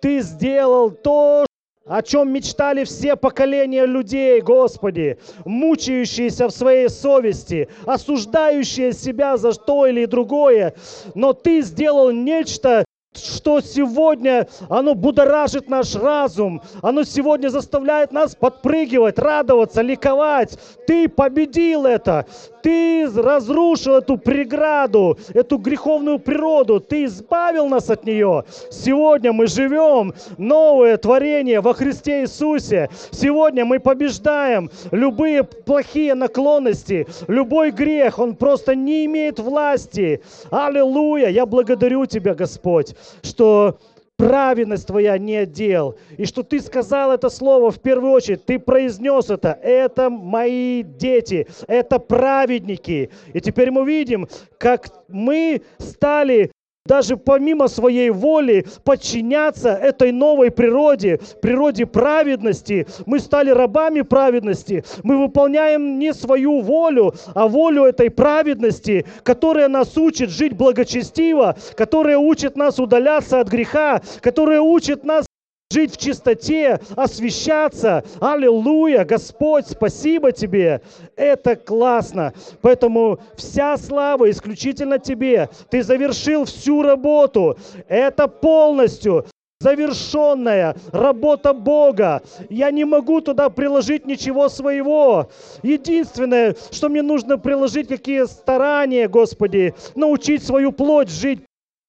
ты 0.00 0.20
сделал 0.20 0.90
то, 0.90 1.46
о 1.84 2.02
чем 2.02 2.32
мечтали 2.32 2.84
все 2.84 3.16
поколения 3.16 3.86
людей, 3.86 4.40
Господи, 4.40 5.18
мучающиеся 5.44 6.48
в 6.48 6.52
своей 6.52 6.88
совести, 6.88 7.68
осуждающие 7.86 8.92
себя 8.92 9.36
за 9.36 9.52
то 9.52 9.86
или 9.86 10.04
другое, 10.04 10.74
но 11.14 11.32
Ты 11.32 11.62
сделал 11.62 12.10
нечто, 12.10 12.84
что 13.18 13.60
сегодня 13.60 14.48
оно 14.68 14.94
будоражит 14.94 15.68
наш 15.68 15.94
разум, 15.94 16.62
оно 16.82 17.04
сегодня 17.04 17.48
заставляет 17.48 18.12
нас 18.12 18.34
подпрыгивать, 18.34 19.18
радоваться, 19.18 19.82
ликовать. 19.82 20.58
Ты 20.86 21.08
победил 21.08 21.86
это, 21.86 22.26
ты 22.62 23.08
разрушил 23.14 23.96
эту 23.96 24.18
преграду, 24.18 25.18
эту 25.34 25.58
греховную 25.58 26.18
природу, 26.18 26.80
ты 26.80 27.04
избавил 27.04 27.68
нас 27.68 27.90
от 27.90 28.04
нее. 28.04 28.44
Сегодня 28.70 29.32
мы 29.32 29.46
живем 29.46 30.14
новое 30.36 30.96
творение 30.96 31.60
во 31.60 31.74
Христе 31.74 32.22
Иисусе. 32.22 32.88
Сегодня 33.12 33.64
мы 33.64 33.78
побеждаем 33.78 34.70
любые 34.90 35.44
плохие 35.44 36.14
наклонности, 36.14 37.06
любой 37.28 37.70
грех, 37.70 38.18
он 38.18 38.34
просто 38.34 38.74
не 38.74 39.04
имеет 39.06 39.38
власти. 39.38 40.22
Аллилуйя! 40.50 41.28
Я 41.28 41.46
благодарю 41.46 42.06
Тебя, 42.06 42.34
Господь, 42.34 42.94
что 43.22 43.78
праведность 44.16 44.86
твоя 44.86 45.18
не 45.18 45.36
отдел. 45.36 45.96
И 46.16 46.24
что 46.24 46.42
ты 46.42 46.60
сказал 46.60 47.12
это 47.12 47.28
слово 47.28 47.70
в 47.70 47.80
первую 47.80 48.12
очередь, 48.12 48.44
ты 48.44 48.58
произнес 48.58 49.30
это. 49.30 49.58
Это 49.62 50.10
мои 50.10 50.82
дети, 50.82 51.46
это 51.68 51.98
праведники. 51.98 53.10
И 53.32 53.40
теперь 53.40 53.70
мы 53.70 53.86
видим, 53.86 54.28
как 54.58 54.88
мы 55.08 55.62
стали 55.78 56.50
даже 56.86 57.16
помимо 57.16 57.68
своей 57.68 58.10
воли 58.10 58.66
подчиняться 58.84 59.70
этой 59.70 60.12
новой 60.12 60.50
природе, 60.50 61.20
природе 61.42 61.86
праведности. 61.86 62.86
Мы 63.06 63.20
стали 63.20 63.50
рабами 63.50 64.02
праведности. 64.02 64.84
Мы 65.02 65.18
выполняем 65.18 65.98
не 65.98 66.14
свою 66.14 66.60
волю, 66.60 67.14
а 67.34 67.48
волю 67.48 67.84
этой 67.84 68.10
праведности, 68.10 69.06
которая 69.22 69.68
нас 69.68 69.96
учит 69.96 70.30
жить 70.30 70.54
благочестиво, 70.54 71.56
которая 71.76 72.18
учит 72.18 72.56
нас 72.56 72.78
удаляться 72.78 73.40
от 73.40 73.48
греха, 73.48 74.00
которая 74.20 74.60
учит 74.60 75.04
нас 75.04 75.26
жить 75.70 75.94
в 75.94 75.96
чистоте, 75.98 76.80
освещаться. 76.94 78.04
Аллилуйя, 78.20 79.04
Господь, 79.04 79.66
спасибо 79.66 80.32
Тебе. 80.32 80.80
Это 81.16 81.56
классно. 81.56 82.32
Поэтому 82.60 83.18
вся 83.34 83.76
слава 83.76 84.30
исключительно 84.30 84.98
Тебе. 84.98 85.48
Ты 85.70 85.82
завершил 85.82 86.44
всю 86.44 86.82
работу. 86.82 87.58
Это 87.88 88.28
полностью 88.28 89.26
завершенная 89.60 90.76
работа 90.92 91.52
Бога. 91.52 92.22
Я 92.48 92.70
не 92.70 92.84
могу 92.84 93.20
туда 93.20 93.48
приложить 93.48 94.06
ничего 94.06 94.48
своего. 94.48 95.30
Единственное, 95.62 96.54
что 96.70 96.88
мне 96.88 97.02
нужно 97.02 97.38
приложить, 97.38 97.88
какие 97.88 98.24
старания, 98.24 99.08
Господи, 99.08 99.74
научить 99.94 100.44
свою 100.44 100.72
плоть 100.72 101.10
жить 101.10 101.40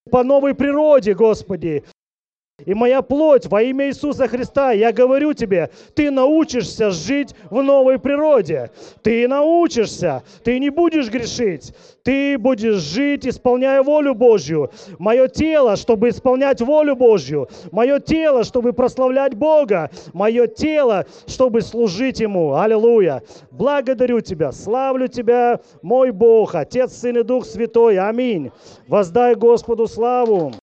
по 0.09 0.23
новой 0.23 0.55
природе, 0.55 1.13
Господи. 1.13 1.83
И 2.65 2.73
моя 2.73 3.03
плоть 3.03 3.45
во 3.45 3.61
имя 3.61 3.87
Иисуса 3.87 4.27
Христа, 4.27 4.71
я 4.71 4.91
говорю 4.91 5.33
тебе, 5.33 5.69
ты 5.93 6.09
научишься 6.09 6.89
жить 6.89 7.35
в 7.51 7.61
новой 7.61 7.99
природе. 7.99 8.71
Ты 9.03 9.27
научишься, 9.27 10.23
ты 10.43 10.57
не 10.57 10.71
будешь 10.71 11.11
грешить. 11.11 11.75
Ты 12.01 12.35
будешь 12.39 12.77
жить, 12.77 13.27
исполняя 13.27 13.83
волю 13.83 14.15
Божью. 14.15 14.71
Мое 14.97 15.27
тело, 15.27 15.75
чтобы 15.75 16.09
исполнять 16.09 16.59
волю 16.59 16.95
Божью. 16.95 17.47
Мое 17.71 17.99
тело, 17.99 18.43
чтобы 18.43 18.73
прославлять 18.73 19.35
Бога. 19.35 19.91
Мое 20.13 20.47
тело, 20.47 21.05
чтобы 21.27 21.61
служить 21.61 22.21
Ему. 22.21 22.55
Аллилуйя. 22.55 23.21
Благодарю 23.51 24.19
Тебя, 24.21 24.51
славлю 24.51 25.07
Тебя, 25.07 25.59
мой 25.83 26.09
Бог, 26.09 26.55
Отец, 26.55 26.93
Сын 26.93 27.17
и 27.17 27.23
Дух 27.23 27.45
Святой. 27.45 27.99
Аминь. 27.99 28.49
Воздай 28.87 29.35
Господу 29.35 29.85
славу. 29.85 30.53